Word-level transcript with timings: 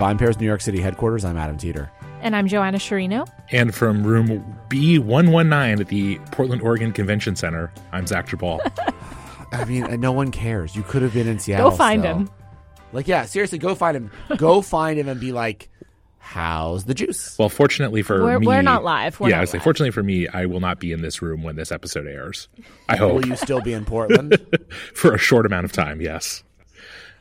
From 0.00 0.16
VinePair's 0.16 0.40
New 0.40 0.46
York 0.46 0.62
City 0.62 0.80
headquarters, 0.80 1.26
I'm 1.26 1.36
Adam 1.36 1.58
Teeter. 1.58 1.90
And 2.22 2.34
I'm 2.34 2.46
Joanna 2.48 2.78
Sciarrino. 2.78 3.28
And 3.50 3.74
from 3.74 4.02
room 4.02 4.28
B119 4.70 5.78
at 5.78 5.88
the 5.88 6.16
Portland, 6.30 6.62
Oregon 6.62 6.90
Convention 6.90 7.36
Center, 7.36 7.70
I'm 7.92 8.06
Zach 8.06 8.26
Geballe. 8.26 8.60
I 9.52 9.66
mean, 9.66 9.84
uh, 9.84 9.96
no 9.96 10.10
one 10.10 10.30
cares. 10.30 10.74
You 10.74 10.84
could 10.84 11.02
have 11.02 11.12
been 11.12 11.28
in 11.28 11.38
Seattle. 11.38 11.68
Go 11.68 11.76
find 11.76 12.00
still. 12.00 12.16
him. 12.16 12.30
Like, 12.94 13.08
yeah, 13.08 13.26
seriously, 13.26 13.58
go 13.58 13.74
find 13.74 13.94
him. 13.94 14.10
Go 14.38 14.62
find 14.62 14.98
him 14.98 15.06
and 15.06 15.20
be 15.20 15.32
like, 15.32 15.68
how's 16.16 16.84
the 16.84 16.94
juice? 16.94 17.38
Well, 17.38 17.50
fortunately 17.50 18.00
for 18.00 18.22
We're, 18.22 18.38
me, 18.38 18.46
we're 18.46 18.62
not 18.62 18.82
live. 18.82 19.20
We're 19.20 19.28
yeah, 19.28 19.34
I 19.34 19.38
not 19.40 19.42
was 19.42 19.52
like, 19.52 19.62
fortunately 19.62 19.90
for 19.90 20.02
me, 20.02 20.26
I 20.28 20.46
will 20.46 20.60
not 20.60 20.80
be 20.80 20.92
in 20.92 21.02
this 21.02 21.20
room 21.20 21.42
when 21.42 21.56
this 21.56 21.70
episode 21.70 22.06
airs. 22.06 22.48
I 22.88 22.96
hope 22.96 23.12
Will 23.12 23.26
you 23.26 23.36
still 23.36 23.60
be 23.60 23.74
in 23.74 23.84
Portland? 23.84 24.38
for 24.94 25.12
a 25.12 25.18
short 25.18 25.44
amount 25.44 25.66
of 25.66 25.72
time. 25.72 26.00
Yes, 26.00 26.42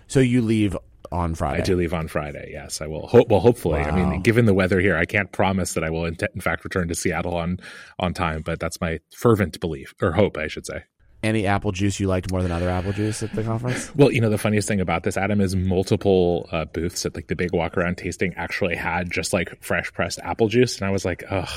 so 0.08 0.22
you 0.22 0.42
leave 0.42 0.78
on 1.12 1.36
Friday. 1.36 1.62
I 1.62 1.66
do 1.66 1.76
leave 1.76 1.94
on 1.94 2.08
Friday. 2.08 2.50
Yes, 2.52 2.82
I 2.82 2.88
will. 2.88 3.08
Ho- 3.08 3.26
well, 3.30 3.40
hopefully. 3.40 3.82
I 3.82 3.92
mean, 3.92 4.22
given 4.22 4.46
the 4.46 4.54
weather 4.54 4.80
here, 4.80 4.96
I 4.96 5.06
can't 5.06 5.32
promise 5.32 5.74
that 5.74 5.84
I 5.84 5.90
will 5.90 6.06
in, 6.06 6.18
in 6.34 6.42
fact 6.42 6.64
return 6.64 6.88
to 6.88 6.96
Seattle 6.96 7.36
on 7.36 7.60
on 8.00 8.14
time, 8.14 8.42
but 8.44 8.60
that's 8.60 8.80
my 8.82 9.00
fervent 9.16 9.60
belief 9.60 9.94
or 10.02 10.14
hope, 10.14 10.38
I 10.38 10.48
should 10.48 10.66
say. 10.66 10.84
Any 11.22 11.46
apple 11.46 11.74
juice 11.74 12.00
you 12.00 12.08
liked 12.08 12.32
more 12.32 12.42
than 12.42 12.52
other 12.52 12.70
apple 12.70 12.94
juice 12.94 13.22
at 13.22 13.34
the 13.34 13.44
conference? 13.44 13.92
Well, 14.00 14.10
you 14.12 14.22
know, 14.22 14.30
the 14.30 14.38
funniest 14.38 14.70
thing 14.70 14.80
about 14.80 15.04
this, 15.04 15.18
Adam, 15.18 15.42
is 15.42 15.54
multiple 15.54 16.48
uh, 16.54 16.64
booths 16.64 17.06
at 17.06 17.14
like 17.16 17.28
the 17.28 17.36
big 17.36 17.52
walk 17.52 17.78
around 17.78 17.98
tasting 17.98 18.34
actually 18.36 18.76
had 18.76 19.12
just 19.12 19.34
like 19.34 19.62
fresh 19.62 19.92
pressed 19.92 20.20
apple 20.20 20.48
juice. 20.48 20.78
And 20.78 20.88
I 20.88 20.92
was 20.92 21.04
like, 21.04 21.26
ugh, 21.30 21.50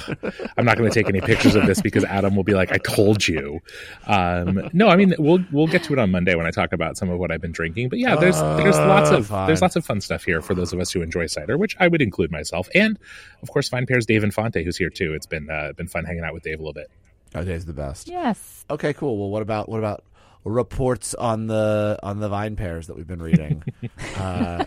I'm 0.56 0.64
not 0.64 0.76
going 0.76 0.90
to 0.90 0.94
take 0.94 1.08
any 1.08 1.20
pictures 1.20 1.54
of 1.54 1.66
this 1.66 1.80
because 1.80 2.02
Adam 2.04 2.34
will 2.34 2.42
be 2.42 2.54
like, 2.54 2.72
I 2.72 2.78
told 2.78 3.28
you. 3.28 3.60
Um, 4.08 4.68
no, 4.72 4.88
I 4.88 4.96
mean, 4.96 5.14
we'll, 5.18 5.44
we'll 5.52 5.68
get 5.68 5.84
to 5.84 5.92
it 5.92 5.98
on 6.00 6.10
Monday 6.10 6.34
when 6.34 6.46
I 6.46 6.50
talk 6.50 6.72
about 6.72 6.96
some 6.96 7.10
of 7.10 7.20
what 7.20 7.30
I've 7.30 7.40
been 7.40 7.52
drinking. 7.52 7.88
But 7.90 8.00
yeah, 8.00 8.16
there's, 8.16 8.40
there's 8.40 8.78
lots 8.78 9.10
of, 9.10 9.28
fine. 9.28 9.46
there's 9.46 9.62
lots 9.62 9.76
of 9.76 9.84
fun 9.84 10.00
stuff 10.00 10.24
here 10.24 10.42
for 10.42 10.56
those 10.56 10.72
of 10.72 10.80
us 10.80 10.90
who 10.90 11.02
enjoy 11.02 11.26
cider, 11.26 11.56
which 11.56 11.76
I 11.78 11.86
would 11.86 12.02
include 12.02 12.32
myself. 12.32 12.68
And 12.74 12.98
of 13.42 13.50
course, 13.50 13.70
VinePair's 13.70 14.06
Dave 14.06 14.24
Infante, 14.24 14.64
who's 14.64 14.76
here 14.76 14.90
too. 14.90 15.14
It's 15.14 15.26
been, 15.26 15.48
uh, 15.48 15.72
been 15.76 15.86
fun 15.86 16.04
hanging 16.04 16.24
out 16.24 16.34
with 16.34 16.42
Dave 16.42 16.58
a 16.58 16.62
little 16.62 16.72
bit. 16.72 16.90
Oh, 17.34 17.44
Dave's 17.44 17.64
the 17.64 17.72
best. 17.72 18.08
Yes. 18.08 18.64
Okay, 18.70 18.92
cool. 18.92 19.18
Well, 19.18 19.30
what 19.30 19.42
about 19.42 19.68
what 19.68 19.78
about 19.78 20.04
reports 20.44 21.14
on 21.14 21.46
the 21.46 21.98
on 22.02 22.20
the 22.20 22.28
vine 22.28 22.56
pairs 22.56 22.86
that 22.88 22.96
we've 22.96 23.06
been 23.06 23.22
reading? 23.22 23.62
uh, 24.16 24.64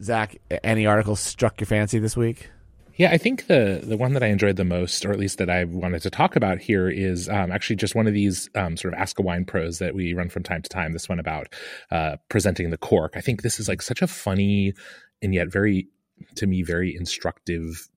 Zach, 0.00 0.36
any 0.64 0.86
articles 0.86 1.20
struck 1.20 1.60
your 1.60 1.66
fancy 1.66 1.98
this 1.98 2.16
week? 2.16 2.50
Yeah, 2.96 3.10
I 3.10 3.18
think 3.18 3.46
the 3.46 3.80
the 3.82 3.96
one 3.96 4.12
that 4.12 4.22
I 4.22 4.26
enjoyed 4.26 4.56
the 4.56 4.64
most, 4.64 5.04
or 5.06 5.12
at 5.12 5.18
least 5.18 5.38
that 5.38 5.48
I 5.48 5.64
wanted 5.64 6.02
to 6.02 6.10
talk 6.10 6.36
about 6.36 6.58
here, 6.58 6.90
is 6.90 7.28
um, 7.28 7.50
actually 7.50 7.76
just 7.76 7.94
one 7.94 8.06
of 8.06 8.12
these 8.12 8.50
um, 8.54 8.76
sort 8.76 8.92
of 8.92 9.00
Ask 9.00 9.18
a 9.18 9.22
Wine 9.22 9.44
pros 9.44 9.78
that 9.78 9.94
we 9.94 10.12
run 10.14 10.28
from 10.28 10.42
time 10.42 10.62
to 10.62 10.68
time. 10.68 10.92
This 10.92 11.08
one 11.08 11.18
about 11.18 11.54
uh, 11.90 12.16
presenting 12.28 12.70
the 12.70 12.76
cork. 12.76 13.12
I 13.16 13.20
think 13.20 13.42
this 13.42 13.58
is 13.58 13.68
like 13.68 13.82
such 13.82 14.02
a 14.02 14.06
funny 14.06 14.74
and 15.22 15.32
yet 15.32 15.50
very, 15.50 15.88
to 16.36 16.46
me, 16.46 16.62
very 16.62 16.94
instructive 16.94 17.88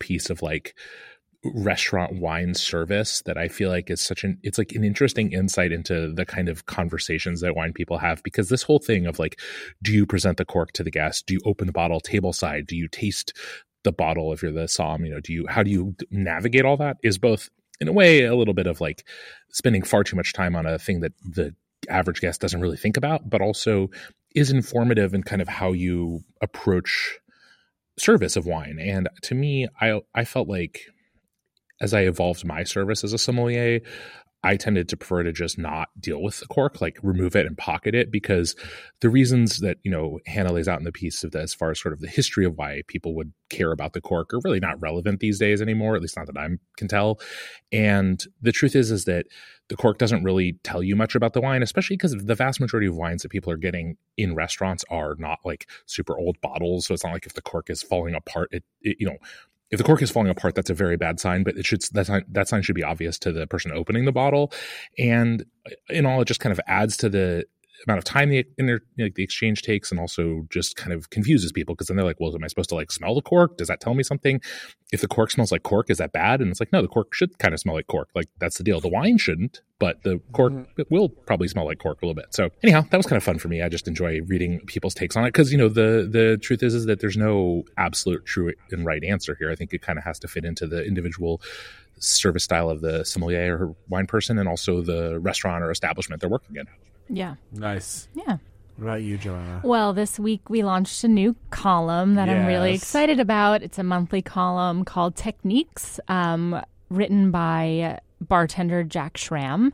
piece 0.00 0.28
of 0.28 0.42
like 0.42 0.74
restaurant 1.44 2.20
wine 2.20 2.54
service 2.54 3.22
that 3.26 3.36
I 3.36 3.48
feel 3.48 3.68
like 3.68 3.90
is 3.90 4.00
such 4.00 4.22
an 4.22 4.38
it's 4.42 4.58
like 4.58 4.72
an 4.72 4.84
interesting 4.84 5.32
insight 5.32 5.72
into 5.72 6.12
the 6.12 6.24
kind 6.24 6.48
of 6.48 6.66
conversations 6.66 7.40
that 7.40 7.56
wine 7.56 7.72
people 7.72 7.98
have 7.98 8.22
because 8.22 8.48
this 8.48 8.62
whole 8.62 8.78
thing 8.78 9.06
of 9.06 9.18
like 9.18 9.40
do 9.82 9.92
you 9.92 10.06
present 10.06 10.36
the 10.36 10.44
cork 10.44 10.72
to 10.72 10.84
the 10.84 10.90
guest? 10.90 11.26
Do 11.26 11.34
you 11.34 11.40
open 11.44 11.66
the 11.66 11.72
bottle 11.72 12.00
table 12.00 12.32
side? 12.32 12.66
Do 12.66 12.76
you 12.76 12.88
taste 12.88 13.32
the 13.82 13.92
bottle 13.92 14.32
if 14.32 14.42
you're 14.42 14.52
the 14.52 14.64
somm 14.64 15.04
you 15.04 15.12
know 15.12 15.18
do 15.18 15.32
you 15.32 15.46
how 15.48 15.62
do 15.62 15.70
you 15.70 15.94
navigate 16.10 16.64
all 16.64 16.76
that 16.76 16.96
is 17.02 17.18
both 17.18 17.48
in 17.80 17.88
a 17.88 17.92
way 17.92 18.22
a 18.22 18.36
little 18.36 18.54
bit 18.54 18.68
of 18.68 18.80
like 18.80 19.04
spending 19.50 19.82
far 19.82 20.04
too 20.04 20.14
much 20.14 20.32
time 20.32 20.54
on 20.54 20.66
a 20.66 20.78
thing 20.78 21.00
that 21.00 21.12
the 21.24 21.52
average 21.88 22.20
guest 22.20 22.40
doesn't 22.40 22.60
really 22.60 22.76
think 22.76 22.96
about 22.96 23.28
but 23.28 23.40
also 23.40 23.88
is 24.36 24.52
informative 24.52 25.14
in 25.14 25.22
kind 25.22 25.42
of 25.42 25.48
how 25.48 25.72
you 25.72 26.20
approach 26.40 27.18
service 27.98 28.36
of 28.36 28.46
wine. 28.46 28.78
And 28.80 29.08
to 29.22 29.34
me 29.34 29.68
i 29.80 30.00
i 30.14 30.24
felt 30.24 30.48
like 30.48 30.86
as 31.82 31.92
I 31.92 32.02
evolved 32.02 32.46
my 32.46 32.62
service 32.62 33.04
as 33.04 33.12
a 33.12 33.18
sommelier, 33.18 33.80
I 34.44 34.56
tended 34.56 34.88
to 34.88 34.96
prefer 34.96 35.22
to 35.22 35.32
just 35.32 35.56
not 35.56 35.88
deal 36.00 36.20
with 36.20 36.40
the 36.40 36.46
cork, 36.46 36.80
like 36.80 36.98
remove 37.02 37.36
it 37.36 37.46
and 37.46 37.56
pocket 37.56 37.94
it, 37.94 38.10
because 38.10 38.56
the 39.00 39.08
reasons 39.08 39.58
that 39.58 39.78
you 39.84 39.90
know 39.90 40.18
Hannah 40.26 40.52
lays 40.52 40.66
out 40.66 40.78
in 40.78 40.84
the 40.84 40.90
piece 40.90 41.22
of 41.22 41.30
that, 41.32 41.42
as 41.42 41.54
far 41.54 41.70
as 41.70 41.80
sort 41.80 41.92
of 41.92 42.00
the 42.00 42.08
history 42.08 42.44
of 42.44 42.56
why 42.56 42.82
people 42.88 43.14
would 43.14 43.32
care 43.50 43.70
about 43.70 43.92
the 43.92 44.00
cork, 44.00 44.32
are 44.34 44.40
really 44.42 44.58
not 44.58 44.80
relevant 44.80 45.20
these 45.20 45.38
days 45.38 45.62
anymore. 45.62 45.94
At 45.94 46.02
least 46.02 46.16
not 46.16 46.26
that 46.26 46.36
I 46.36 46.48
can 46.76 46.88
tell. 46.88 47.20
And 47.70 48.24
the 48.40 48.52
truth 48.52 48.74
is, 48.74 48.90
is 48.90 49.04
that 49.04 49.26
the 49.68 49.76
cork 49.76 49.98
doesn't 49.98 50.24
really 50.24 50.58
tell 50.64 50.82
you 50.82 50.96
much 50.96 51.14
about 51.14 51.34
the 51.34 51.40
wine, 51.40 51.62
especially 51.62 51.96
because 51.96 52.16
the 52.16 52.34
vast 52.34 52.60
majority 52.60 52.88
of 52.88 52.96
wines 52.96 53.22
that 53.22 53.30
people 53.30 53.52
are 53.52 53.56
getting 53.56 53.96
in 54.16 54.34
restaurants 54.34 54.84
are 54.90 55.14
not 55.18 55.38
like 55.44 55.68
super 55.86 56.18
old 56.18 56.40
bottles. 56.40 56.86
So 56.86 56.94
it's 56.94 57.04
not 57.04 57.12
like 57.12 57.26
if 57.26 57.34
the 57.34 57.42
cork 57.42 57.70
is 57.70 57.82
falling 57.82 58.14
apart, 58.14 58.48
it, 58.50 58.64
it 58.82 58.96
you 58.98 59.06
know 59.06 59.18
if 59.72 59.78
the 59.78 59.84
cork 59.84 60.02
is 60.02 60.10
falling 60.10 60.30
apart, 60.30 60.54
that's 60.54 60.70
a 60.70 60.74
very 60.74 60.96
bad 60.96 61.18
sign. 61.18 61.42
But 61.42 61.56
it 61.56 61.66
should 61.66 61.82
that 61.92 62.06
sign, 62.06 62.24
that 62.28 62.46
sign 62.46 62.62
should 62.62 62.74
be 62.76 62.84
obvious 62.84 63.18
to 63.20 63.32
the 63.32 63.46
person 63.46 63.72
opening 63.72 64.04
the 64.04 64.12
bottle, 64.12 64.52
and 64.98 65.44
in 65.88 66.06
all, 66.06 66.20
it 66.20 66.26
just 66.26 66.40
kind 66.40 66.52
of 66.52 66.60
adds 66.66 66.96
to 66.98 67.08
the 67.08 67.46
amount 67.86 67.98
of 67.98 68.04
time 68.04 68.28
the 68.28 68.44
inter, 68.58 68.80
like 68.98 69.14
the 69.14 69.22
exchange 69.22 69.62
takes, 69.62 69.90
and 69.90 70.00
also 70.00 70.46
just 70.50 70.76
kind 70.76 70.92
of 70.92 71.10
confuses 71.10 71.52
people 71.52 71.74
because 71.74 71.88
then 71.88 71.96
they're 71.96 72.06
like, 72.06 72.20
"Well, 72.20 72.34
am 72.34 72.44
I 72.44 72.46
supposed 72.46 72.68
to 72.70 72.74
like 72.74 72.90
smell 72.90 73.14
the 73.14 73.22
cork? 73.22 73.56
Does 73.56 73.68
that 73.68 73.80
tell 73.80 73.94
me 73.94 74.02
something? 74.02 74.40
If 74.92 75.00
the 75.00 75.08
cork 75.08 75.30
smells 75.30 75.52
like 75.52 75.62
cork, 75.62 75.90
is 75.90 75.98
that 75.98 76.12
bad?" 76.12 76.40
And 76.40 76.50
it's 76.50 76.60
like, 76.60 76.72
no, 76.72 76.82
the 76.82 76.88
cork 76.88 77.14
should 77.14 77.38
kind 77.38 77.54
of 77.54 77.60
smell 77.60 77.74
like 77.74 77.86
cork. 77.86 78.08
Like 78.14 78.28
that's 78.38 78.58
the 78.58 78.64
deal. 78.64 78.80
The 78.80 78.88
wine 78.88 79.18
shouldn't, 79.18 79.60
but 79.78 80.02
the 80.02 80.20
cork 80.32 80.52
mm-hmm. 80.52 80.80
it 80.80 80.90
will 80.90 81.08
probably 81.08 81.48
smell 81.48 81.66
like 81.66 81.78
cork 81.78 82.02
a 82.02 82.06
little 82.06 82.20
bit. 82.20 82.34
So 82.34 82.50
anyhow, 82.62 82.84
that 82.90 82.96
was 82.96 83.06
kind 83.06 83.16
of 83.16 83.24
fun 83.24 83.38
for 83.38 83.48
me. 83.48 83.62
I 83.62 83.68
just 83.68 83.88
enjoy 83.88 84.20
reading 84.22 84.60
people's 84.66 84.94
takes 84.94 85.16
on 85.16 85.24
it 85.24 85.28
because 85.28 85.52
you 85.52 85.58
know 85.58 85.68
the 85.68 86.08
the 86.10 86.38
truth 86.40 86.62
is 86.62 86.74
is 86.74 86.86
that 86.86 87.00
there's 87.00 87.16
no 87.16 87.64
absolute 87.78 88.24
true 88.26 88.52
and 88.70 88.84
right 88.84 89.02
answer 89.02 89.36
here. 89.38 89.50
I 89.50 89.54
think 89.54 89.72
it 89.72 89.82
kind 89.82 89.98
of 89.98 90.04
has 90.04 90.18
to 90.20 90.28
fit 90.28 90.44
into 90.44 90.66
the 90.66 90.84
individual 90.84 91.40
service 91.98 92.44
style 92.44 92.68
of 92.68 92.80
the 92.80 93.04
sommelier 93.04 93.56
or 93.56 93.76
wine 93.88 94.06
person 94.06 94.38
and 94.38 94.48
also 94.48 94.82
the 94.82 95.18
restaurant 95.20 95.62
or 95.62 95.70
establishment 95.70 96.20
they're 96.20 96.30
working 96.30 96.56
in. 96.56 96.66
Yeah. 97.12 97.34
Nice. 97.52 98.08
Yeah. 98.14 98.38
What 98.76 98.84
about 98.86 99.02
you, 99.02 99.18
Joanna? 99.18 99.60
Well, 99.62 99.92
this 99.92 100.18
week 100.18 100.48
we 100.48 100.62
launched 100.62 101.04
a 101.04 101.08
new 101.08 101.36
column 101.50 102.14
that 102.14 102.28
I'm 102.28 102.46
really 102.46 102.72
Yes. 102.72 102.82
excited 102.82 103.20
about. 103.20 103.62
It's 103.62 103.78
a 103.78 103.82
monthly 103.82 104.22
column 104.22 104.84
called 104.84 105.14
Techniques, 105.14 106.00
um, 106.08 106.60
written 106.88 107.30
by 107.30 108.00
bartender 108.20 108.82
Jack 108.82 109.18
Schramm. 109.18 109.72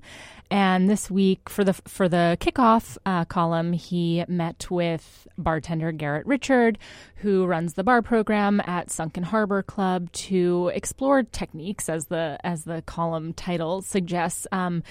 And 0.51 0.89
this 0.89 1.11
week, 1.11 1.51
for 1.51 1.63
the 1.63 1.75
for 1.75 2.09
the 2.09 2.39
kickoff 2.41 2.97
uh, 3.05 3.27
column, 3.27 3.75
he 3.75 4.25
met 4.29 4.71
with 4.71 5.29
bartender 5.37 5.93
Garret 5.93 6.27
Richard, 6.27 6.79
who 7.17 7.45
runs 7.45 7.75
the 7.75 7.85
bar 7.85 8.01
program 8.01 8.63
at 8.67 8.91
Sunken 8.91 9.25
Harbor 9.25 9.63
Club, 9.63 10.11
to 10.13 10.73
explore 10.75 11.23
techniques, 11.23 11.91
as 11.91 12.07
the 12.07 12.39
as 12.43 12.65
the 12.65 12.81
column 12.87 13.35
title 13.35 13.83
suggests. 13.83 14.47
Um, 14.51 14.83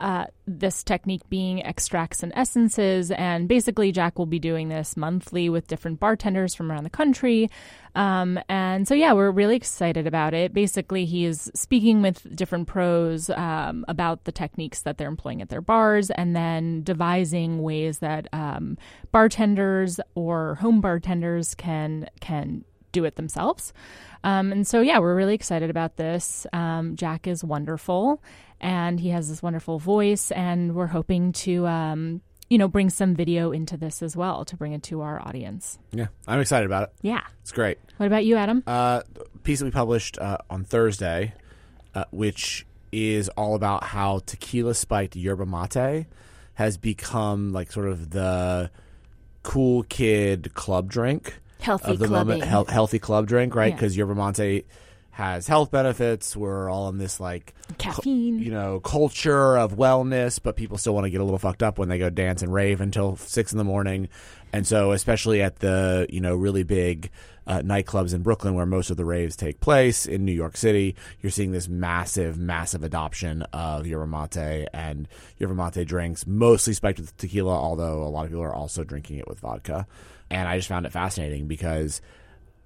uh, 0.00 0.26
this 0.46 0.82
technique 0.82 1.28
being 1.28 1.64
extracts 1.64 2.22
and 2.22 2.32
essences. 2.34 3.10
And 3.10 3.48
basically, 3.48 3.92
Jack 3.92 4.18
will 4.18 4.26
be 4.26 4.38
doing 4.38 4.68
this 4.68 4.96
monthly 4.96 5.48
with 5.48 5.66
different 5.66 6.00
bartenders 6.00 6.54
from 6.54 6.70
around 6.70 6.84
the 6.84 6.90
country. 6.90 7.50
Um, 7.94 8.38
and 8.48 8.86
so, 8.86 8.94
yeah, 8.94 9.14
we're 9.14 9.30
really 9.30 9.56
excited 9.56 10.06
about 10.06 10.34
it. 10.34 10.52
Basically, 10.52 11.06
he 11.06 11.24
is 11.24 11.50
speaking 11.54 12.02
with 12.02 12.34
different 12.36 12.68
pros 12.68 13.30
um, 13.30 13.84
about 13.88 14.24
the 14.24 14.32
techniques 14.32 14.82
that 14.82 14.98
they're 14.98 15.08
employing 15.08 15.40
at 15.40 15.48
their 15.48 15.62
bars 15.62 16.10
and 16.10 16.36
then 16.36 16.82
devising 16.82 17.62
ways 17.62 17.98
that 18.00 18.28
um, 18.32 18.76
bartenders 19.12 19.98
or 20.14 20.56
home 20.56 20.80
bartenders 20.80 21.54
can 21.54 22.08
can 22.20 22.64
do 22.92 23.04
it 23.04 23.16
themselves. 23.16 23.72
Um, 24.24 24.52
and 24.52 24.66
so, 24.66 24.80
yeah, 24.80 24.98
we're 24.98 25.14
really 25.14 25.34
excited 25.34 25.70
about 25.70 25.96
this. 25.96 26.46
Um, 26.52 26.96
Jack 26.96 27.26
is 27.26 27.44
wonderful, 27.44 28.22
and 28.60 28.98
he 29.00 29.10
has 29.10 29.28
this 29.28 29.42
wonderful 29.42 29.78
voice, 29.78 30.30
and 30.30 30.74
we're 30.74 30.86
hoping 30.86 31.32
to, 31.32 31.66
um, 31.66 32.20
you 32.48 32.58
know, 32.58 32.68
bring 32.68 32.90
some 32.90 33.14
video 33.14 33.50
into 33.52 33.76
this 33.76 34.02
as 34.02 34.16
well 34.16 34.44
to 34.46 34.56
bring 34.56 34.72
it 34.72 34.82
to 34.84 35.00
our 35.00 35.20
audience. 35.26 35.78
Yeah, 35.92 36.06
I'm 36.26 36.40
excited 36.40 36.66
about 36.66 36.84
it. 36.84 36.92
Yeah. 37.02 37.22
It's 37.42 37.52
great. 37.52 37.78
What 37.96 38.06
about 38.06 38.24
you, 38.24 38.36
Adam? 38.36 38.62
Uh, 38.66 39.02
piece 39.42 39.58
that 39.60 39.64
we 39.64 39.70
published 39.70 40.18
uh, 40.18 40.38
on 40.50 40.64
Thursday, 40.64 41.34
uh, 41.94 42.04
which 42.10 42.66
is 42.92 43.28
all 43.30 43.54
about 43.54 43.84
how 43.84 44.20
tequila 44.26 44.74
spiked 44.74 45.16
yerba 45.16 45.44
mate 45.44 46.06
has 46.54 46.78
become 46.78 47.52
like 47.52 47.70
sort 47.72 47.88
of 47.88 48.10
the 48.10 48.70
cool 49.42 49.82
kid 49.84 50.54
club 50.54 50.90
drink 50.90 51.38
Healthy 51.60 51.92
of 51.92 51.98
the 51.98 52.06
clubbing. 52.06 52.28
moment, 52.38 52.48
health, 52.48 52.68
healthy 52.70 52.98
club 52.98 53.26
drink, 53.26 53.54
right? 53.54 53.68
Yeah. 53.68 53.74
Because 53.74 53.96
yerba 53.96 54.14
mate 54.14 54.64
has 55.16 55.46
health 55.46 55.70
benefits. 55.70 56.36
We're 56.36 56.68
all 56.68 56.90
in 56.90 56.98
this 56.98 57.18
like 57.18 57.54
Caffeine. 57.78 58.38
you 58.38 58.50
know 58.50 58.80
culture 58.80 59.56
of 59.56 59.74
wellness, 59.74 60.38
but 60.42 60.56
people 60.56 60.76
still 60.76 60.92
want 60.92 61.06
to 61.06 61.10
get 61.10 61.22
a 61.22 61.24
little 61.24 61.38
fucked 61.38 61.62
up 61.62 61.78
when 61.78 61.88
they 61.88 61.96
go 61.96 62.10
dance 62.10 62.42
and 62.42 62.52
rave 62.52 62.82
until 62.82 63.16
six 63.16 63.50
in 63.50 63.56
the 63.56 63.64
morning. 63.64 64.10
And 64.52 64.66
so, 64.66 64.92
especially 64.92 65.40
at 65.40 65.60
the 65.60 66.06
you 66.10 66.20
know 66.20 66.36
really 66.36 66.64
big 66.64 67.10
uh, 67.46 67.60
nightclubs 67.60 68.12
in 68.12 68.20
Brooklyn, 68.20 68.54
where 68.54 68.66
most 68.66 68.90
of 68.90 68.98
the 68.98 69.06
raves 69.06 69.36
take 69.36 69.58
place, 69.60 70.04
in 70.04 70.26
New 70.26 70.32
York 70.32 70.54
City, 70.54 70.94
you're 71.22 71.30
seeing 71.30 71.52
this 71.52 71.66
massive, 71.66 72.36
massive 72.36 72.84
adoption 72.84 73.40
of 73.54 73.86
yerba 73.86 74.06
mate 74.06 74.68
and 74.74 75.08
yerba 75.38 75.54
mate 75.54 75.86
drinks, 75.88 76.26
mostly 76.26 76.74
spiked 76.74 76.98
with 76.98 77.16
tequila, 77.16 77.54
although 77.54 78.02
a 78.02 78.10
lot 78.10 78.26
of 78.26 78.32
people 78.32 78.44
are 78.44 78.54
also 78.54 78.84
drinking 78.84 79.16
it 79.16 79.26
with 79.26 79.40
vodka. 79.40 79.86
And 80.28 80.46
I 80.46 80.58
just 80.58 80.68
found 80.68 80.84
it 80.84 80.92
fascinating 80.92 81.46
because, 81.46 82.02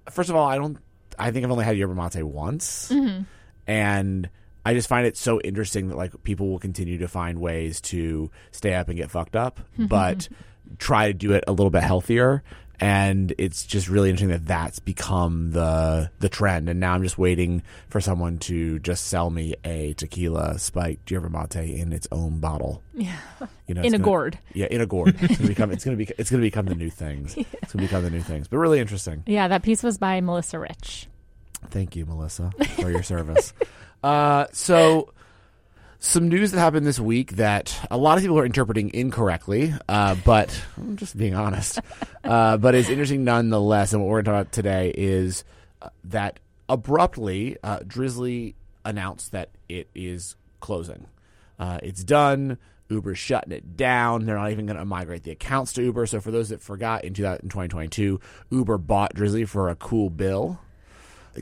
first 0.09 0.29
of 0.29 0.35
all, 0.35 0.49
I 0.49 0.57
don't. 0.57 0.77
I 1.21 1.31
think 1.31 1.45
I've 1.45 1.51
only 1.51 1.65
had 1.65 1.77
yerba 1.77 1.95
mate 1.95 2.23
once, 2.23 2.89
mm-hmm. 2.91 3.23
and 3.67 4.29
I 4.65 4.73
just 4.73 4.87
find 4.87 5.07
it 5.07 5.17
so 5.17 5.41
interesting 5.41 5.89
that 5.89 5.97
like 5.97 6.23
people 6.23 6.49
will 6.49 6.59
continue 6.59 6.99
to 6.99 7.07
find 7.07 7.39
ways 7.39 7.81
to 7.81 8.29
stay 8.51 8.73
up 8.73 8.89
and 8.89 8.97
get 8.97 9.11
fucked 9.11 9.35
up, 9.35 9.59
mm-hmm. 9.73 9.87
but 9.87 10.29
try 10.77 11.07
to 11.07 11.13
do 11.13 11.33
it 11.33 11.43
a 11.47 11.51
little 11.51 11.71
bit 11.71 11.83
healthier. 11.83 12.43
And 12.79 13.31
it's 13.37 13.63
just 13.63 13.89
really 13.89 14.09
interesting 14.09 14.29
that 14.29 14.47
that's 14.47 14.79
become 14.79 15.51
the 15.51 16.09
the 16.17 16.29
trend. 16.29 16.67
And 16.67 16.79
now 16.79 16.93
I'm 16.93 17.03
just 17.03 17.17
waiting 17.17 17.61
for 17.89 18.01
someone 18.01 18.39
to 18.39 18.79
just 18.79 19.05
sell 19.05 19.29
me 19.29 19.53
a 19.63 19.93
tequila 19.93 20.57
spiked 20.57 21.11
yerba 21.11 21.29
mate 21.29 21.55
in 21.79 21.93
its 21.93 22.07
own 22.11 22.39
bottle. 22.39 22.81
Yeah. 22.95 23.17
You 23.67 23.75
know, 23.75 23.81
In 23.81 23.93
a 23.93 23.97
gonna- 23.99 24.03
gourd. 24.03 24.39
Yeah, 24.53 24.65
in 24.65 24.81
a 24.81 24.87
gourd. 24.87 25.15
It's 25.21 25.37
gonna 25.37 25.47
become. 25.47 25.71
It's 25.71 25.85
gonna 25.85 25.97
be. 25.97 26.07
It's 26.17 26.31
gonna 26.31 26.41
become 26.41 26.65
the 26.65 26.75
new 26.75 26.89
things. 26.89 27.37
It's 27.61 27.73
gonna 27.73 27.85
become 27.85 28.03
the 28.03 28.09
new 28.09 28.21
things. 28.21 28.47
But 28.47 28.57
really 28.57 28.79
interesting. 28.79 29.23
Yeah, 29.27 29.47
that 29.47 29.61
piece 29.61 29.83
was 29.83 29.99
by 29.99 30.19
Melissa 30.19 30.57
Rich. 30.57 31.07
Thank 31.69 31.95
you, 31.95 32.05
Melissa, 32.05 32.51
for 32.75 32.89
your 32.89 33.03
service. 33.03 33.53
Uh, 34.03 34.47
so, 34.51 35.13
some 35.99 36.27
news 36.27 36.51
that 36.51 36.59
happened 36.59 36.87
this 36.87 36.99
week 36.99 37.33
that 37.33 37.87
a 37.91 37.97
lot 37.97 38.17
of 38.17 38.23
people 38.23 38.39
are 38.39 38.45
interpreting 38.45 38.91
incorrectly, 38.95 39.71
uh, 39.87 40.15
but 40.25 40.59
I'm 40.77 40.97
just 40.97 41.15
being 41.15 41.35
honest. 41.35 41.79
Uh, 42.23 42.57
but 42.57 42.73
it's 42.73 42.89
interesting 42.89 43.23
nonetheless. 43.23 43.93
And 43.93 44.01
what 44.01 44.09
we're 44.09 44.23
going 44.23 44.25
to 44.25 44.31
talk 44.31 44.41
about 44.41 44.51
today 44.51 44.91
is 44.97 45.43
uh, 45.83 45.89
that 46.05 46.39
abruptly, 46.67 47.57
uh, 47.63 47.79
Drizly 47.79 48.55
announced 48.83 49.33
that 49.33 49.49
it 49.69 49.87
is 49.93 50.35
closing. 50.59 51.05
Uh, 51.59 51.77
it's 51.83 52.03
done. 52.03 52.57
Uber's 52.89 53.19
shutting 53.19 53.51
it 53.51 53.77
down. 53.77 54.25
They're 54.25 54.35
not 54.35 54.51
even 54.51 54.65
going 54.65 54.79
to 54.79 54.85
migrate 54.85 55.23
the 55.23 55.31
accounts 55.31 55.73
to 55.73 55.83
Uber. 55.83 56.07
So, 56.07 56.19
for 56.19 56.31
those 56.31 56.49
that 56.49 56.61
forgot, 56.61 57.03
in 57.03 57.13
2022, 57.13 58.19
Uber 58.49 58.77
bought 58.79 59.13
Drizly 59.13 59.47
for 59.47 59.69
a 59.69 59.75
cool 59.75 60.09
bill. 60.09 60.59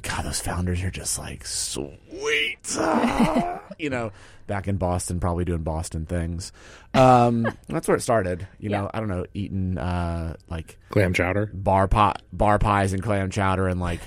God, 0.01 0.25
those 0.25 0.39
founders 0.39 0.83
are 0.83 0.91
just 0.91 1.17
like 1.17 1.45
sweet. 1.45 2.57
Ah. 2.77 3.61
you 3.79 3.89
know, 3.89 4.11
back 4.45 4.67
in 4.67 4.77
Boston, 4.77 5.19
probably 5.19 5.45
doing 5.45 5.63
Boston 5.63 6.05
things. 6.05 6.51
Um, 6.93 7.47
that's 7.67 7.87
where 7.87 7.97
it 7.97 8.01
started. 8.01 8.47
You 8.59 8.69
know, 8.69 8.89
I 8.93 8.99
don't 8.99 9.09
know, 9.09 9.25
eating 9.33 9.77
uh, 9.77 10.35
like 10.49 10.77
Clam 10.89 11.13
chowder. 11.13 11.49
bar 11.53 11.87
pot, 11.87 12.21
bar 12.31 12.59
pies 12.59 12.93
and 12.93 13.01
clam 13.01 13.31
chowder, 13.31 13.67
and 13.67 13.79
like 13.79 14.01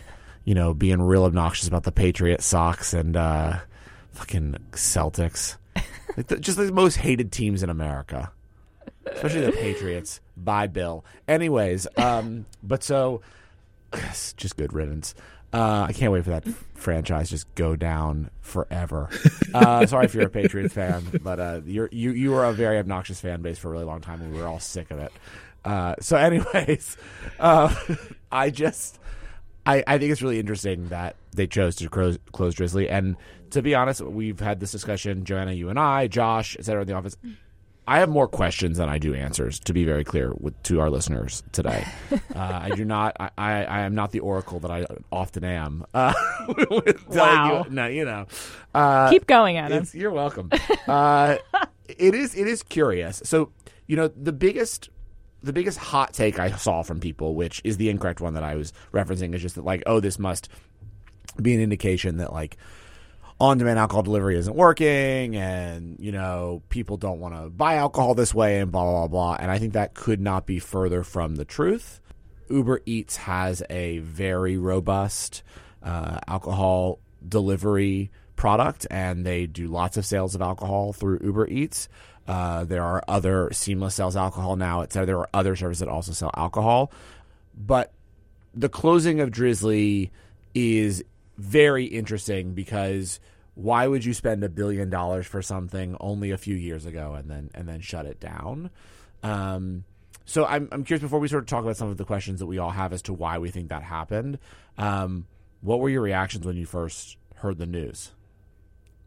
you 0.45 0.55
know, 0.55 0.75
being 0.75 1.01
real 1.01 1.25
obnoxious 1.25 1.69
about 1.69 1.85
the 1.85 1.93
Patriot 1.93 2.43
socks 2.43 2.95
and 2.95 3.17
uh, 3.17 3.59
fucking 4.13 4.57
Celtics. 4.73 5.57
Like 6.15 6.27
the, 6.27 6.39
just 6.39 6.59
the 6.59 6.71
most 6.71 6.97
hated 6.97 7.33
teams 7.33 7.63
in 7.63 7.71
America, 7.71 8.31
especially 9.07 9.47
the 9.47 9.53
Patriots. 9.53 10.21
By 10.37 10.67
Bill. 10.67 11.07
Anyways, 11.27 11.87
um, 11.97 12.45
but 12.63 12.85
so 12.85 13.23
just 14.37 14.59
good 14.59 14.75
riddance. 14.75 15.15
Uh, 15.53 15.87
I 15.89 15.93
can't 15.93 16.13
wait 16.13 16.25
for 16.25 16.31
that 16.31 16.47
franchise 16.75 17.29
just 17.31 17.53
go 17.55 17.77
down 17.77 18.31
forever. 18.41 19.09
Uh, 19.55 19.85
sorry 19.85 20.07
if 20.07 20.15
you're 20.15 20.25
a 20.25 20.31
Patriots 20.31 20.73
fan, 20.73 21.05
but 21.23 21.39
uh, 21.39 21.61
you're 21.67 21.91
you 21.93 22.13
you 22.13 22.31
were 22.31 22.43
a 22.43 22.55
very 22.55 22.79
obnoxious 22.79 23.21
fan 23.21 23.43
base 23.43 23.59
for 23.59 23.69
a 23.69 23.71
really 23.73 23.85
long 23.85 24.01
time, 24.01 24.23
and 24.23 24.33
we 24.33 24.41
were 24.41 24.47
all 24.47 24.59
sick 24.59 24.91
of 24.91 24.99
it. 24.99 25.13
Uh, 25.63 25.95
so, 26.01 26.17
anyways, 26.17 26.97
uh, 27.39 27.75
I 28.33 28.49
just 28.49 28.99
I, 29.67 29.85
I 29.87 29.99
think 29.99 30.11
it's 30.11 30.23
really 30.23 30.41
interesting 30.41 30.89
that 30.89 31.17
they 31.33 31.47
chose 31.47 31.77
to 31.77 31.89
close, 31.89 32.19
close 32.33 32.55
Drizly. 32.55 32.91
And 32.91 33.17
to 33.51 33.63
be 33.63 33.75
honest, 33.75 34.01
we've 34.01 34.41
had 34.41 34.59
this 34.59 34.73
discussion, 34.73 35.25
Joanna, 35.25 35.53
you 35.53 35.69
and 35.69 35.79
I, 35.79 36.09
Josh, 36.09 36.57
et 36.59 36.65
cetera, 36.65 36.83
in 36.83 36.89
the 36.89 36.95
office. 36.95 37.17
I 37.87 37.99
have 37.99 38.09
more 38.09 38.29
questions 38.29 38.79
than 38.79 38.89
I 38.89 38.99
do 38.99 39.13
answers, 39.13 39.59
to 39.61 39.73
be 39.73 39.85
very 39.85 40.05
clear 40.05 40.33
with, 40.39 40.61
to 40.65 40.81
our 40.81 40.89
listeners 40.89 41.43
today. 41.51 41.85
uh, 42.13 42.19
I 42.37 42.71
do 42.77 42.85
not, 42.85 43.17
I, 43.19 43.31
I, 43.37 43.65
I 43.65 43.81
am 43.81 43.95
not 43.95 44.13
the 44.13 44.21
oracle 44.21 44.61
that 44.61 44.71
I 44.71 44.87
often 45.11 45.43
am. 45.45 45.85
Uh, 45.93 46.13
Wow. 47.09 47.65
You, 47.65 47.71
no, 47.75 47.87
you 47.87 48.05
know. 48.05 48.27
Uh, 48.75 49.11
Keep 49.11 49.27
going, 49.27 49.57
Adam. 49.59 49.87
you're 49.93 50.11
welcome. 50.13 50.51
uh, 50.87 51.37
it 51.89 52.15
is 52.15 52.35
it 52.35 52.47
is 52.47 52.63
curious. 52.63 53.21
So 53.25 53.51
you 53.87 53.97
know 53.97 54.09
the 54.09 54.33
biggest 54.33 54.89
the 55.43 55.53
biggest 55.53 55.79
hot 55.79 56.13
take 56.13 56.39
I 56.39 56.51
saw 56.53 56.83
from 56.83 57.01
people, 57.01 57.35
which 57.35 57.61
is 57.65 57.77
the 57.77 57.89
incorrect 57.91 58.21
one 58.21 58.35
that 58.35 58.43
I 58.45 58.55
was 58.55 58.73
referencing, 58.93 59.35
is 59.35 59.43
just 59.43 59.57
that 59.57 59.65
like 59.65 59.83
oh 59.87 60.01
this 60.01 60.19
must 60.19 60.49
be 61.41 61.55
an 61.55 61.61
indication 61.61 62.17
that 62.19 62.33
like 62.33 62.57
on 63.43 63.59
demand 63.59 63.77
alcohol 63.77 64.05
delivery 64.05 64.37
isn't 64.37 64.55
working 64.55 65.35
and 65.35 65.97
you 65.99 66.13
know 66.13 66.63
people 66.69 66.97
don't 66.97 67.19
want 67.19 67.35
to 67.35 67.51
buy 67.51 67.75
alcohol 67.75 68.15
this 68.15 68.33
way 68.33 68.61
and 68.61 68.71
blah 68.71 68.85
blah 68.85 69.09
blah 69.09 69.37
and 69.41 69.51
I 69.51 69.59
think 69.59 69.73
that 69.73 69.95
could 69.95 70.21
not 70.21 70.47
be 70.47 70.61
further 70.61 71.03
from 71.03 71.35
the 71.35 71.45
truth. 71.45 72.01
Uber 72.49 72.83
Eats 72.87 73.17
has 73.17 73.61
a 73.69 73.99
very 73.99 74.57
robust 74.57 75.43
uh, 75.83 76.19
alcohol 76.29 77.01
delivery 77.27 78.13
product, 78.37 78.87
and 78.91 79.27
they 79.27 79.47
do 79.47 79.67
lots 79.67 79.97
of 79.97 80.07
sales 80.07 80.35
of 80.35 80.43
alcohol 80.43 80.93
through 80.93 81.19
Uber 81.25 81.49
Eats. 81.49 81.89
Uh, 82.29 82.65
there 82.65 82.85
are 82.85 83.03
other 83.09 83.49
Seamless 83.53 83.97
sells 83.97 84.17
alcohol 84.17 84.55
now, 84.55 84.83
etc. 84.83 85.07
There 85.07 85.19
are 85.19 85.29
other 85.35 85.57
services 85.57 85.81
that 85.81 85.89
also 85.89 86.13
sell 86.13 86.31
alcohol, 86.37 86.93
but 87.57 87.93
the 88.55 88.69
closing 88.69 89.21
of 89.21 89.31
Drizly 89.31 90.11
is 90.55 91.03
very 91.39 91.87
interesting 91.87 92.53
because 92.53 93.19
why 93.55 93.87
would 93.87 94.05
you 94.05 94.15
spend 94.15 94.43
a 94.45 94.49
billion 94.49 94.91
dollars 94.91 95.27
for 95.27 95.43
something 95.43 95.97
only 96.01 96.31
a 96.31 96.39
few 96.39 96.55
years 96.57 96.87
ago 96.87 97.15
and 97.15 97.31
then 97.31 97.51
and 97.55 97.69
then 97.69 97.81
shut 97.81 98.07
it 98.07 98.19
down? 98.21 98.71
Um, 99.23 99.85
so 100.25 100.47
I'm 100.47 100.69
I'm 100.73 100.85
curious 100.85 101.03
before 101.03 101.19
we 101.19 101.29
sort 101.29 101.43
of 101.43 101.49
talk 101.49 101.63
about 101.63 101.77
some 101.77 101.89
of 101.89 101.97
the 101.97 102.05
questions 102.05 102.41
that 102.41 102.47
we 102.47 102.59
all 102.59 102.71
have 102.71 102.93
as 102.93 103.03
to 103.03 103.13
why 103.13 103.39
we 103.39 103.51
think 103.51 103.69
that 103.69 103.83
happened. 103.83 104.39
Um, 104.79 105.27
what 105.61 105.81
were 105.81 105.89
your 105.89 106.03
reactions 106.03 106.47
when 106.47 106.57
you 106.57 106.67
first 106.67 107.17
heard 107.37 107.59
the 107.59 107.67
news, 107.67 108.13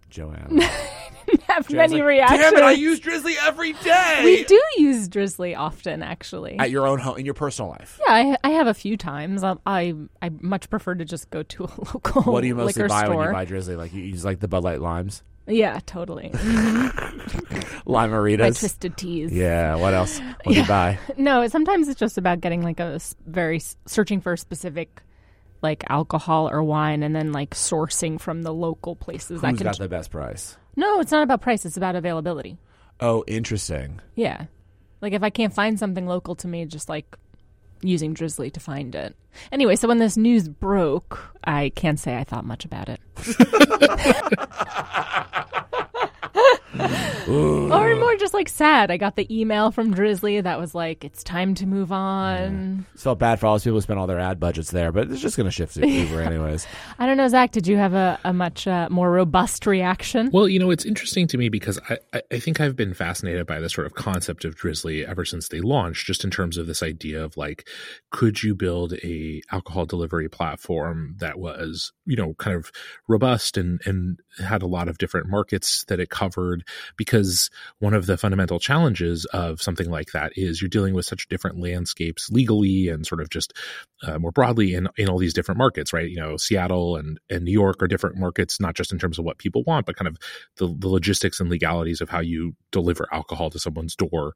Joanne? 0.10 0.62
have 1.56 1.72
many 1.72 1.96
like, 1.96 2.04
reactions. 2.04 2.42
Damn 2.42 2.58
it! 2.58 2.64
I 2.64 2.72
use 2.72 3.00
Drizly 3.00 3.36
every 3.42 3.74
day. 3.74 4.22
we 4.24 4.44
do 4.44 4.62
use 4.78 5.10
Drizly 5.10 5.58
often, 5.58 6.04
actually. 6.04 6.58
at 6.60 6.72
your 6.72 6.88
own 6.88 7.00
home 7.00 7.18
in 7.18 7.26
your 7.26 7.34
personal 7.34 7.72
life. 7.72 8.00
yeah, 8.06 8.14
I, 8.14 8.38
I 8.44 8.50
have 8.52 8.68
a 8.68 8.74
few 8.74 8.98
times. 8.98 9.44
I, 9.44 9.56
I 9.66 9.94
I 10.22 10.30
much 10.42 10.70
prefer 10.70 10.96
to 10.96 11.06
just 11.06 11.30
go 11.30 11.44
to 11.44 11.64
a 11.64 11.68
local 11.94 12.22
What 12.24 12.42
do 12.42 12.48
you 12.48 12.56
mostly 12.56 12.84
liquor 12.84 12.90
buy 12.90 13.04
store. 13.06 13.18
when 13.18 13.28
you 13.28 13.34
buy 13.34 13.46
Drizly? 13.46 13.78
Like 13.78 13.94
you 13.94 14.04
use 14.04 14.24
like 14.26 14.40
the 14.40 14.48
Bud 14.48 14.64
Light 14.64 14.82
limes, 14.82 15.24
Yeah, 15.48 15.80
totally. 15.86 16.32
lime 17.86 18.12
My 18.12 18.36
twisted 18.52 18.98
teas. 18.98 19.32
Yeah. 19.32 19.76
What 19.76 19.94
else? 19.94 20.20
What 20.20 20.54
do 20.54 20.60
you 20.60 20.68
buy? 20.68 21.00
No, 21.18 21.48
sometimes 21.48 21.88
it's 21.88 22.00
just 22.00 22.18
about 22.18 22.42
getting 22.42 22.62
like 22.62 22.80
a 22.80 23.00
very 23.26 23.62
searching 23.86 24.22
for 24.22 24.34
a 24.34 24.38
specific 24.38 25.02
like 25.66 25.84
alcohol 25.90 26.48
or 26.50 26.62
wine, 26.64 27.02
and 27.02 27.16
then 27.16 27.32
like 27.32 27.56
sourcing 27.56 28.22
from 28.22 28.44
the 28.44 28.54
local 28.54 28.96
places. 28.96 29.42
that 29.42 29.50
Who's 29.50 29.58
can 29.58 29.66
got 29.66 29.80
the 29.80 29.90
best 29.90 30.12
price? 30.12 30.58
no, 30.76 31.00
it's 31.00 31.12
not 31.12 31.24
about 31.24 31.42
price. 31.42 31.66
It's 31.66 31.78
about 31.78 31.96
availability. 31.96 32.58
Oh, 33.00 33.24
interesting. 33.28 34.00
Yeah, 34.14 34.46
like 35.02 35.14
if 35.14 35.24
I 35.24 35.32
can't 35.32 35.54
find 35.54 35.80
something 35.80 36.06
local 36.06 36.36
to 36.36 36.48
me, 36.48 36.66
just 36.66 36.88
like 36.88 37.18
using 37.82 38.14
Drizly 38.14 38.54
to 38.54 38.60
find 38.60 38.94
it. 38.96 39.16
Anyway, 39.52 39.76
so 39.76 39.88
when 39.88 39.98
this 39.98 40.18
news 40.18 40.48
broke, 40.48 41.20
I 41.44 41.72
can't 41.76 42.00
say 42.00 42.16
I 42.16 42.24
thought 42.24 42.46
much 42.46 42.64
about 42.66 42.90
it. 42.90 43.02
or 47.28 47.96
more 47.96 48.16
just 48.18 48.34
like 48.34 48.50
sad. 48.50 48.92
I 48.92 48.98
got 48.98 49.16
the 49.16 49.28
email 49.36 49.72
from 49.72 49.94
Drizly 49.94 50.42
that 50.42 50.60
was 50.60 50.76
like, 50.76 51.04
"It's 51.04 51.24
time 51.24 51.56
to 51.56 51.66
move 51.66 51.92
on." 51.92 52.86
Felt 52.96 53.20
bad 53.20 53.40
for 53.40 53.48
all 53.48 53.56
those 53.56 53.64
people 53.64 53.78
who 53.78 53.82
spent 53.82 54.00
all 54.00 54.08
their 54.08 54.20
ad 54.20 54.40
budgets 54.40 54.72
there, 54.72 54.92
but 54.92 55.10
it's 55.12 55.22
just 55.22 55.38
going 55.38 55.46
to 55.46 55.52
shift 55.52 55.76
to 55.76 55.88
Uber 55.88 56.22
anyways. 56.24 56.68
I 57.00 57.06
don't 57.06 57.18
know, 57.18 57.28
Zach. 57.28 57.52
Did 57.52 57.68
you 57.68 57.78
have 57.78 57.94
a, 57.94 58.20
a 58.24 58.34
much 58.34 58.68
uh, 58.68 58.88
more 58.92 59.12
robust 59.12 59.66
reaction? 59.66 60.30
Well, 60.32 60.48
you 60.48 60.60
know, 60.60 60.72
it's 60.72 60.86
interesting 60.86 61.28
to 61.28 61.38
me 61.38 61.50
because 61.50 61.80
I, 61.90 61.98
I, 62.14 62.22
I 62.34 62.40
think 62.40 62.60
I've 62.60 62.76
been 62.76 62.94
fascinated 62.94 63.46
by 63.48 63.60
the 63.60 63.70
sort 63.70 63.88
of 63.88 63.96
concept 63.96 64.46
of 64.46 64.56
Drizly 64.56 65.08
ever 65.08 65.26
since 65.26 65.48
they 65.48 65.62
launched, 65.62 66.06
just 66.06 66.24
in 66.24 66.32
terms 66.32 66.58
of 66.58 66.68
this 66.68 66.84
idea 66.84 67.24
of 67.24 67.38
like, 67.38 67.68
could 68.12 68.44
you 68.44 68.56
build 68.56 68.94
a 69.04 69.42
alcohol 69.52 69.86
delivery 69.86 70.30
platform 70.30 71.16
that 71.20 71.40
was, 71.40 71.92
you 72.06 72.16
know, 72.16 72.34
kind 72.36 72.56
of 72.56 72.72
robust 73.08 73.58
and, 73.58 73.82
and 73.86 74.20
had 74.40 74.62
a 74.62 74.68
lot 74.68 74.88
of 74.88 74.98
different 74.98 75.28
markets 75.30 75.86
that 75.88 76.00
it 76.00 76.10
covered 76.10 76.65
because 76.98 77.50
one 77.80 77.94
of 77.94 78.06
the 78.06 78.18
fundamental 78.18 78.60
challenges 78.60 79.26
of 79.26 79.62
something 79.62 79.90
like 79.90 80.12
that 80.12 80.32
is 80.36 80.62
you're 80.62 80.70
dealing 80.70 80.94
with 80.94 81.06
such 81.06 81.28
different 81.28 81.60
landscapes 81.60 82.30
legally 82.32 82.90
and 82.90 83.06
sort 83.06 83.22
of 83.22 83.30
just 83.30 83.54
uh, 84.04 84.20
more 84.20 84.32
broadly 84.32 84.74
in, 84.74 84.88
in 84.98 85.10
all 85.10 85.18
these 85.18 85.34
different 85.34 85.58
markets, 85.58 85.94
right? 85.94 86.10
You 86.10 86.18
know, 86.18 86.38
Seattle 86.38 86.96
and, 86.98 87.20
and 87.30 87.44
New 87.44 87.52
York 87.52 87.82
are 87.82 87.88
different 87.88 88.18
markets, 88.18 88.60
not 88.60 88.76
just 88.76 88.92
in 88.92 89.00
terms 89.00 89.18
of 89.18 89.26
what 89.26 89.38
people 89.38 89.64
want, 89.64 89.86
but 89.86 89.96
kind 89.96 90.08
of 90.08 90.18
the, 90.58 90.74
the 90.78 90.88
logistics 90.88 91.40
and 91.40 91.50
legalities 91.50 92.02
of 92.02 92.10
how 92.10 92.20
you 92.20 92.56
deliver 92.72 93.08
alcohol 93.12 93.50
to 93.50 93.60
someone's 93.60 93.96
door. 93.96 94.34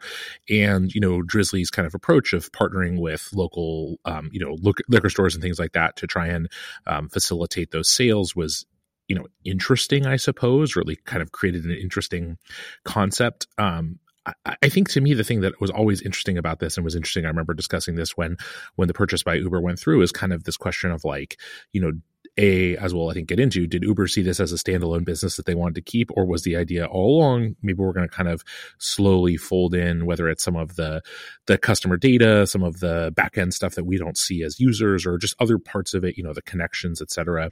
And, 0.49 0.93
you 0.93 1.01
know, 1.01 1.21
Drizly's 1.21 1.69
kind 1.69 1.85
of 1.85 1.93
approach 1.93 2.33
of 2.33 2.51
partnering 2.51 2.99
with 2.99 3.29
local, 3.33 3.99
um, 4.05 4.29
you 4.31 4.39
know, 4.39 4.57
liquor 4.87 5.09
stores 5.09 5.35
and 5.35 5.43
things 5.43 5.59
like 5.59 5.73
that 5.73 5.95
to 5.97 6.07
try 6.07 6.27
and 6.27 6.49
um, 6.87 7.09
facilitate 7.09 7.71
those 7.71 7.89
sales 7.89 8.35
was 8.35 8.65
you 9.09 9.15
know 9.15 9.25
interesting 9.43 10.05
i 10.05 10.15
suppose 10.15 10.77
really 10.77 10.95
kind 10.95 11.21
of 11.21 11.33
created 11.33 11.65
an 11.65 11.71
interesting 11.71 12.37
concept. 12.85 13.47
Um, 13.57 13.99
I, 14.25 14.55
I 14.63 14.69
think 14.69 14.89
to 14.91 15.01
me 15.01 15.13
the 15.13 15.23
thing 15.23 15.41
that 15.41 15.59
was 15.59 15.71
always 15.71 16.01
interesting 16.01 16.37
about 16.37 16.59
this 16.59 16.77
and 16.77 16.83
was 16.85 16.95
interesting 16.95 17.25
i 17.25 17.29
remember 17.29 17.53
discussing 17.53 17.95
this 17.95 18.15
when 18.15 18.37
when 18.75 18.87
the 18.87 18.93
purchase 18.93 19.23
by 19.23 19.35
uber 19.35 19.59
went 19.59 19.79
through 19.79 20.01
is 20.01 20.11
kind 20.11 20.31
of 20.31 20.43
this 20.43 20.57
question 20.57 20.91
of 20.91 21.03
like 21.03 21.39
you 21.73 21.81
know 21.81 21.91
a 22.37 22.77
as 22.77 22.93
well 22.93 23.09
i 23.09 23.13
think 23.13 23.27
get 23.27 23.39
into 23.39 23.65
did 23.65 23.83
uber 23.83 24.07
see 24.07 24.21
this 24.21 24.39
as 24.39 24.53
a 24.53 24.55
standalone 24.55 25.03
business 25.03 25.35
that 25.35 25.45
they 25.45 25.55
wanted 25.55 25.75
to 25.75 25.81
keep 25.81 26.09
or 26.15 26.25
was 26.25 26.43
the 26.43 26.55
idea 26.55 26.85
all 26.85 27.17
along 27.17 27.55
maybe 27.61 27.79
we're 27.79 27.93
going 27.93 28.07
to 28.07 28.15
kind 28.15 28.29
of 28.29 28.43
slowly 28.77 29.35
fold 29.35 29.73
in 29.73 30.05
whether 30.05 30.29
it's 30.29 30.43
some 30.43 30.55
of 30.55 30.75
the 30.75 31.01
the 31.47 31.57
customer 31.57 31.97
data 31.97 32.45
some 32.45 32.63
of 32.63 32.79
the 32.79 33.11
back 33.15 33.37
end 33.37 33.53
stuff 33.53 33.75
that 33.75 33.85
we 33.85 33.97
don't 33.97 34.17
see 34.17 34.43
as 34.43 34.59
users 34.59 35.05
or 35.05 35.17
just 35.17 35.35
other 35.39 35.57
parts 35.57 35.93
of 35.93 36.03
it 36.03 36.17
you 36.17 36.23
know 36.23 36.33
the 36.33 36.41
connections 36.41 37.01
etc 37.01 37.51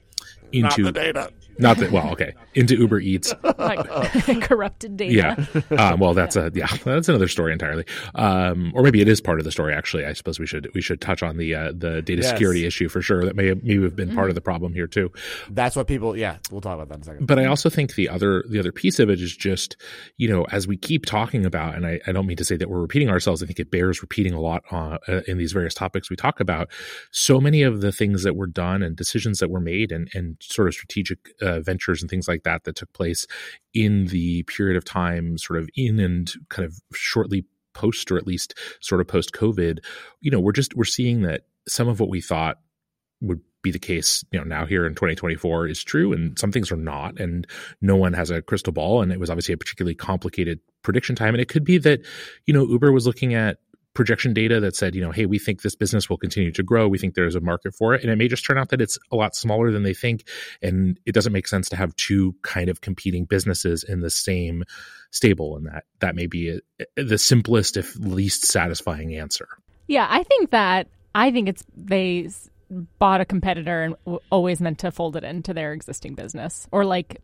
into 0.52 0.84
not 0.84 0.94
the 0.94 1.00
data 1.00 1.32
not 1.60 1.78
that 1.78 1.92
well 1.92 2.10
okay 2.12 2.34
into 2.54 2.76
uber 2.76 3.00
eats 3.00 3.34
like 3.58 3.80
corrupted 4.42 4.98
data 4.98 5.14
yeah 5.14 5.72
um, 5.78 6.00
well 6.00 6.14
that's 6.14 6.36
a 6.36 6.52
yeah 6.54 6.68
that's 6.84 7.10
another 7.10 7.28
story 7.28 7.52
entirely 7.52 7.86
um, 8.16 8.72
or 8.76 8.84
maybe 8.84 9.02
it 9.02 9.08
is 9.08 9.22
part 9.22 9.40
of 9.40 9.46
the 9.46 9.52
story 9.52 9.74
actually 9.74 10.06
i 10.06 10.14
suppose 10.14 10.40
we 10.40 10.48
should 10.48 10.70
we 10.74 10.82
should 10.82 11.02
touch 11.02 11.24
on 11.24 11.38
the 11.38 11.56
uh, 11.56 11.72
the 11.76 12.02
data 12.02 12.22
yes. 12.22 12.30
security 12.30 12.66
issue 12.66 12.90
for 12.90 13.02
sure 13.02 13.26
that 13.26 13.36
may 13.36 13.48
have, 13.48 13.64
may 13.64 13.82
have 13.82 13.96
been 13.96 14.10
mm-hmm. 14.10 14.18
part 14.18 14.30
of 14.30 14.36
the 14.36 14.42
problem 14.42 14.74
here 14.74 14.88
too. 14.88 15.12
That's 15.50 15.76
what 15.76 15.88
people. 15.88 16.18
Yeah, 16.18 16.38
we'll 16.52 16.62
talk 16.62 16.76
about 16.76 16.90
that 16.90 16.96
in 16.96 17.02
a 17.02 17.06
second. 17.06 17.26
But 17.28 17.40
I 17.40 17.46
also 17.46 17.70
think 17.70 17.96
the 17.96 18.10
other 18.10 18.44
the 18.50 18.60
other 18.60 18.72
piece 18.72 19.00
of 19.00 19.10
it 19.10 19.22
is 19.22 19.36
just 19.36 19.78
you 20.18 20.28
know 20.28 20.46
as 20.52 20.68
we 20.68 20.78
keep 20.78 21.06
talking 21.06 21.46
about, 21.46 21.76
and 21.76 21.86
I, 21.86 22.00
I 22.08 22.12
don't 22.12 22.26
mean 22.26 22.38
to 22.38 22.46
say 22.46 22.58
that 22.58 22.70
we're 22.70 22.82
repeating 22.82 23.10
ourselves. 23.10 23.44
I 23.44 23.46
think 23.46 23.60
it 23.60 23.72
bears 23.72 24.02
repeating 24.02 24.34
a 24.34 24.40
lot 24.40 24.64
uh, 24.72 24.98
uh, 25.08 25.22
in 25.28 25.38
these 25.38 25.52
various 25.52 25.74
topics 25.74 26.10
we 26.10 26.16
talk 26.16 26.40
about. 26.40 26.70
So 27.12 27.40
many 27.40 27.64
of 27.64 27.82
the 27.82 27.92
things 27.92 28.24
that 28.24 28.36
were 28.36 28.48
done 28.48 28.84
and 28.84 28.96
decisions 28.96 29.40
that 29.40 29.50
were 29.50 29.62
made 29.62 29.92
and 29.92 30.10
and 30.14 30.38
sort 30.42 30.68
of 30.68 30.74
strategic 30.74 31.20
uh, 31.42 31.47
Uh, 31.48 31.62
ventures 31.62 32.01
and 32.01 32.10
things 32.10 32.27
like 32.27 32.44
that 32.44 32.66
that 32.66 32.75
took 32.75 32.92
place 32.92 33.25
in 33.74 34.08
the 34.08 34.44
period 34.44 34.75
of 34.75 34.84
time, 34.84 35.38
sort 35.38 35.60
of 35.60 35.70
in 35.75 36.00
and 36.00 36.34
kind 36.50 36.66
of 36.66 36.80
shortly 36.94 37.46
post 37.74 38.12
or 38.12 38.18
at 38.18 38.27
least 38.27 38.58
sort 38.82 39.00
of 39.00 39.08
post 39.08 39.32
COVID, 39.34 39.80
you 40.20 40.32
know, 40.32 40.39
we're 40.39 40.51
just 40.51 40.75
we're 40.75 40.84
seeing 40.84 41.22
that 41.22 41.44
some 41.68 41.88
of 41.88 42.00
what 42.00 42.10
we 42.10 42.20
thought 42.22 42.58
would 43.22 43.39
be 43.62 43.72
the 43.72 43.80
case, 43.80 44.24
you 44.32 44.39
know, 44.39 44.46
now 44.46 44.66
here 44.66 44.86
in 44.86 44.94
2024 44.94 45.68
is 45.68 45.84
true 45.84 46.13
and 46.13 46.38
some 46.38 46.51
things 46.51 46.72
are 46.72 46.77
not 46.77 47.20
and 47.20 47.48
no 47.82 47.96
one 47.96 48.13
has 48.13 48.30
a 48.30 48.42
crystal 48.42 48.74
ball 48.74 49.01
and 49.01 49.12
it 49.12 49.20
was 49.20 49.30
obviously 49.30 49.54
a 49.54 49.58
particularly 49.58 49.96
complicated 49.96 50.60
prediction 50.84 51.16
time 51.16 51.34
and 51.34 51.42
it 51.42 51.50
could 51.50 51.63
be 51.63 51.77
that, 51.77 52.01
you 52.46 52.54
know, 52.54 52.66
Uber 52.66 52.92
was 52.92 53.08
looking 53.08 53.34
at 53.34 53.58
projection 53.98 54.32
data 54.32 54.60
that 54.60 54.75
said, 54.75 54.94
you 54.94 55.01
know, 55.01 55.10
hey, 55.10 55.25
we 55.25 55.39
think 55.39 55.63
this 55.63 55.74
business 55.74 56.08
will 56.08 56.20
continue 56.20 56.51
to 56.51 56.62
grow. 56.62 56.88
We 56.88 57.00
think 57.00 57.16
there's 57.16 57.34
a 57.34 57.42
market 57.42 57.74
for 57.74 57.96
it. 57.96 58.04
And 58.04 58.12
it 58.12 58.16
may 58.16 58.27
just 58.27 58.46
turn 58.46 58.56
out 58.60 58.70
that 58.70 58.80
it's 58.80 59.00
a 59.12 59.16
lot 59.16 59.36
smaller 59.36 59.72
than 59.72 59.82
they 59.82 59.96
think. 59.96 60.27
And 60.62 61.00
it 61.08 61.13
doesn't 61.13 61.34
make 61.34 61.48
sense 61.48 61.68
to 61.70 61.75
have 61.75 61.96
two 61.96 62.36
kind 62.44 62.70
of 62.70 62.82
competing 62.82 63.25
businesses 63.25 63.84
in 63.84 64.01
the 64.01 64.12
same 64.12 64.66
stable. 65.10 65.58
And 65.58 65.66
that, 65.66 65.86
that 65.98 66.13
may 66.13 66.27
be 66.27 66.60
a, 66.80 67.04
the 67.04 67.18
simplest, 67.18 67.75
if 67.75 67.96
least 67.96 68.46
satisfying 68.46 69.16
answer. 69.16 69.48
Yeah. 69.88 70.06
I 70.08 70.22
think 70.22 70.51
that, 70.51 70.89
I 71.16 71.32
think 71.32 71.50
it's, 71.50 71.63
they 71.75 72.30
bought 73.00 73.20
a 73.20 73.25
competitor 73.25 73.82
and 73.82 73.96
w- 74.06 74.20
always 74.30 74.62
meant 74.62 74.77
to 74.77 74.92
fold 74.92 75.16
it 75.16 75.24
into 75.24 75.56
their 75.56 75.74
existing 75.74 76.13
business 76.13 76.68
or 76.72 76.86
like 76.86 77.20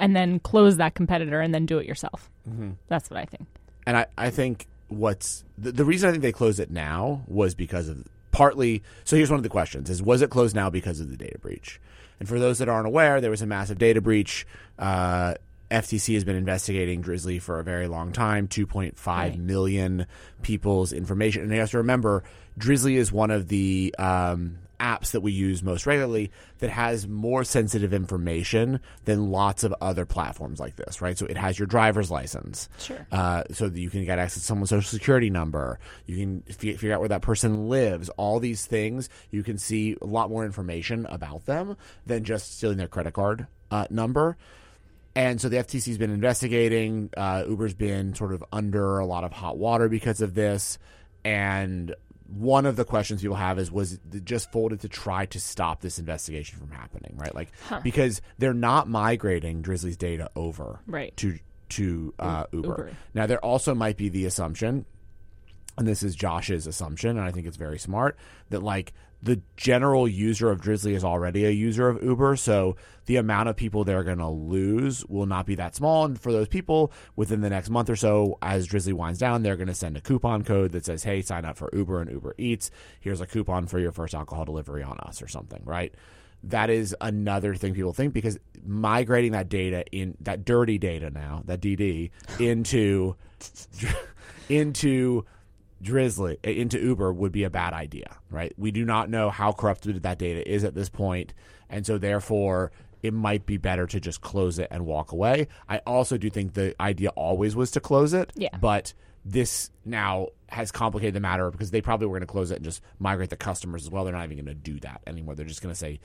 and 0.00 0.16
then 0.16 0.40
close 0.40 0.78
that 0.78 0.94
competitor 0.94 1.42
and 1.42 1.52
then 1.54 1.66
do 1.66 1.78
it 1.78 1.86
yourself 1.86 2.30
mm-hmm. 2.48 2.70
that's 2.86 3.10
what 3.10 3.18
i 3.18 3.24
think 3.24 3.46
and 3.86 3.96
i, 3.96 4.06
I 4.16 4.30
think 4.30 4.68
what's 4.88 5.44
the, 5.58 5.72
the 5.72 5.84
reason 5.84 6.08
i 6.08 6.12
think 6.12 6.22
they 6.22 6.32
closed 6.32 6.60
it 6.60 6.70
now 6.70 7.22
was 7.26 7.54
because 7.54 7.88
of 7.88 8.06
partly 8.30 8.82
so 9.04 9.16
here's 9.16 9.30
one 9.30 9.38
of 9.38 9.42
the 9.42 9.48
questions 9.48 9.88
is 9.88 10.02
was 10.02 10.22
it 10.22 10.30
closed 10.30 10.54
now 10.54 10.68
because 10.68 11.00
of 11.00 11.10
the 11.10 11.16
data 11.16 11.38
breach 11.38 11.80
and 12.18 12.28
for 12.28 12.38
those 12.38 12.58
that 12.58 12.68
aren't 12.68 12.86
aware 12.86 13.20
there 13.20 13.30
was 13.30 13.42
a 13.42 13.46
massive 13.46 13.78
data 13.78 14.00
breach 14.00 14.46
uh, 14.78 15.34
FTC 15.70 16.14
has 16.14 16.24
been 16.24 16.36
investigating 16.36 17.02
Drizly 17.02 17.40
for 17.40 17.58
a 17.58 17.64
very 17.64 17.88
long 17.88 18.12
time, 18.12 18.46
Two 18.46 18.66
point 18.66 18.98
five 18.98 19.32
right. 19.32 19.40
million 19.40 20.06
people's 20.42 20.92
information. 20.92 21.42
And 21.42 21.52
you 21.52 21.58
have 21.58 21.70
to 21.70 21.78
remember, 21.78 22.22
Drizly 22.58 22.96
is 22.96 23.10
one 23.10 23.30
of 23.30 23.48
the 23.48 23.94
um, 23.98 24.58
apps 24.84 25.12
that 25.12 25.22
we 25.22 25.32
use 25.32 25.62
most 25.62 25.86
regularly 25.86 26.30
that 26.58 26.68
has 26.68 27.08
more 27.08 27.42
sensitive 27.42 27.94
information 27.94 28.80
than 29.06 29.30
lots 29.30 29.64
of 29.64 29.74
other 29.80 30.04
platforms 30.04 30.60
like 30.60 30.76
this, 30.76 31.00
right? 31.00 31.16
So 31.16 31.24
it 31.24 31.38
has 31.38 31.58
your 31.58 31.66
driver's 31.66 32.10
license, 32.10 32.68
sure, 32.78 33.06
uh, 33.10 33.44
so 33.50 33.68
that 33.68 33.80
you 33.80 33.88
can 33.88 34.04
get 34.04 34.18
access 34.18 34.42
to 34.42 34.46
someone's 34.46 34.70
social 34.70 34.90
security 34.90 35.30
number. 35.30 35.78
You 36.06 36.16
can 36.16 36.42
figure 36.42 36.92
out 36.92 37.00
where 37.00 37.08
that 37.08 37.22
person 37.22 37.68
lives. 37.68 38.10
All 38.10 38.40
these 38.40 38.66
things 38.66 39.08
you 39.30 39.42
can 39.42 39.56
see 39.56 39.96
a 40.02 40.06
lot 40.06 40.28
more 40.28 40.44
information 40.44 41.06
about 41.06 41.46
them 41.46 41.76
than 42.04 42.24
just 42.24 42.58
stealing 42.58 42.76
their 42.76 42.88
credit 42.88 43.14
card 43.14 43.46
uh, 43.70 43.86
number. 43.88 44.36
And 45.16 45.40
so 45.40 45.48
the 45.48 45.56
FTC 45.58 45.86
has 45.86 45.98
been 45.98 46.10
investigating. 46.10 47.10
Uh, 47.16 47.44
Uber's 47.48 47.74
been 47.74 48.14
sort 48.14 48.32
of 48.32 48.44
under 48.52 48.98
a 48.98 49.06
lot 49.06 49.24
of 49.24 49.32
hot 49.32 49.56
water 49.56 49.88
because 49.88 50.20
of 50.20 50.34
this. 50.34 50.78
And 51.24 51.94
one 52.26 52.66
of 52.66 52.76
the 52.76 52.84
questions 52.84 53.22
people 53.22 53.36
have 53.36 53.58
is 53.58 53.70
was 53.70 53.94
it 53.94 54.24
just 54.24 54.50
folded 54.50 54.80
to 54.80 54.88
try 54.88 55.26
to 55.26 55.40
stop 55.40 55.80
this 55.80 55.98
investigation 55.98 56.58
from 56.58 56.70
happening, 56.70 57.14
right? 57.16 57.34
Like 57.34 57.52
huh. 57.68 57.80
because 57.82 58.22
they're 58.38 58.54
not 58.54 58.88
migrating 58.88 59.62
Drizly's 59.62 59.96
data 59.96 60.30
over 60.34 60.80
right. 60.86 61.16
to 61.18 61.38
to 61.70 62.14
uh, 62.18 62.44
Uber. 62.52 62.68
Uber. 62.68 62.90
Now 63.14 63.26
there 63.26 63.44
also 63.44 63.74
might 63.74 63.96
be 63.96 64.08
the 64.08 64.24
assumption 64.26 64.86
and 65.76 65.86
this 65.86 66.02
is 66.02 66.14
Josh's 66.14 66.66
assumption, 66.66 67.10
and 67.10 67.20
I 67.20 67.30
think 67.30 67.46
it's 67.46 67.56
very 67.56 67.78
smart 67.78 68.16
that 68.50 68.62
like 68.62 68.92
the 69.24 69.40
general 69.56 70.06
user 70.06 70.50
of 70.50 70.60
Drizly 70.60 70.92
is 70.94 71.02
already 71.02 71.46
a 71.46 71.50
user 71.50 71.88
of 71.88 72.02
Uber, 72.02 72.36
so 72.36 72.76
the 73.06 73.16
amount 73.16 73.48
of 73.48 73.56
people 73.56 73.82
they're 73.82 74.04
going 74.04 74.18
to 74.18 74.28
lose 74.28 75.04
will 75.06 75.24
not 75.24 75.46
be 75.46 75.54
that 75.54 75.74
small. 75.74 76.04
And 76.04 76.20
for 76.20 76.30
those 76.30 76.46
people, 76.46 76.92
within 77.16 77.40
the 77.40 77.48
next 77.48 77.70
month 77.70 77.88
or 77.88 77.96
so, 77.96 78.38
as 78.42 78.68
Drizly 78.68 78.92
winds 78.92 79.18
down, 79.18 79.42
they're 79.42 79.56
going 79.56 79.68
to 79.68 79.74
send 79.74 79.96
a 79.96 80.02
coupon 80.02 80.44
code 80.44 80.72
that 80.72 80.84
says, 80.84 81.04
"Hey, 81.04 81.22
sign 81.22 81.46
up 81.46 81.56
for 81.56 81.70
Uber 81.72 82.02
and 82.02 82.10
Uber 82.10 82.34
Eats. 82.36 82.70
Here's 83.00 83.22
a 83.22 83.26
coupon 83.26 83.66
for 83.66 83.78
your 83.78 83.92
first 83.92 84.14
alcohol 84.14 84.44
delivery 84.44 84.82
on 84.82 84.98
us," 85.00 85.22
or 85.22 85.28
something, 85.28 85.62
right? 85.64 85.94
That 86.42 86.68
is 86.68 86.94
another 87.00 87.54
thing 87.54 87.72
people 87.72 87.94
think 87.94 88.12
because 88.12 88.38
migrating 88.66 89.32
that 89.32 89.48
data 89.48 89.86
in 89.90 90.18
that 90.20 90.44
dirty 90.44 90.76
data 90.76 91.08
now, 91.08 91.42
that 91.46 91.62
DD, 91.62 92.10
into 92.38 93.16
into 94.50 95.24
Drizly 95.84 96.38
uh, 96.44 96.50
into 96.50 96.80
Uber 96.80 97.12
would 97.12 97.32
be 97.32 97.44
a 97.44 97.50
bad 97.50 97.72
idea, 97.72 98.16
right? 98.30 98.52
We 98.56 98.70
do 98.70 98.84
not 98.84 99.10
know 99.10 99.30
how 99.30 99.52
corrupted 99.52 100.02
that 100.02 100.18
data 100.18 100.48
is 100.48 100.64
at 100.64 100.74
this 100.74 100.88
point, 100.88 101.34
and 101.68 101.86
so 101.86 101.98
therefore 101.98 102.72
it 103.02 103.12
might 103.12 103.44
be 103.44 103.58
better 103.58 103.86
to 103.86 104.00
just 104.00 104.22
close 104.22 104.58
it 104.58 104.68
and 104.70 104.86
walk 104.86 105.12
away. 105.12 105.48
I 105.68 105.78
also 105.86 106.16
do 106.16 106.30
think 106.30 106.54
the 106.54 106.74
idea 106.80 107.10
always 107.10 107.54
was 107.54 107.70
to 107.72 107.80
close 107.80 108.14
it, 108.14 108.32
yeah. 108.34 108.56
but 108.58 108.94
this 109.26 109.70
now 109.84 110.28
has 110.48 110.72
complicated 110.72 111.14
the 111.14 111.20
matter 111.20 111.50
because 111.50 111.70
they 111.70 111.80
probably 111.80 112.06
were 112.06 112.14
going 112.14 112.26
to 112.26 112.32
close 112.32 112.50
it 112.50 112.56
and 112.56 112.64
just 112.64 112.80
migrate 112.98 113.30
the 113.30 113.36
customers 113.36 113.84
as 113.84 113.90
well. 113.90 114.04
They're 114.04 114.14
not 114.14 114.24
even 114.24 114.36
going 114.36 114.46
to 114.46 114.54
do 114.54 114.80
that 114.80 115.02
anymore. 115.06 115.34
They're 115.34 115.46
just 115.46 115.62
going 115.62 115.72
to 115.72 115.78
say, 115.78 116.00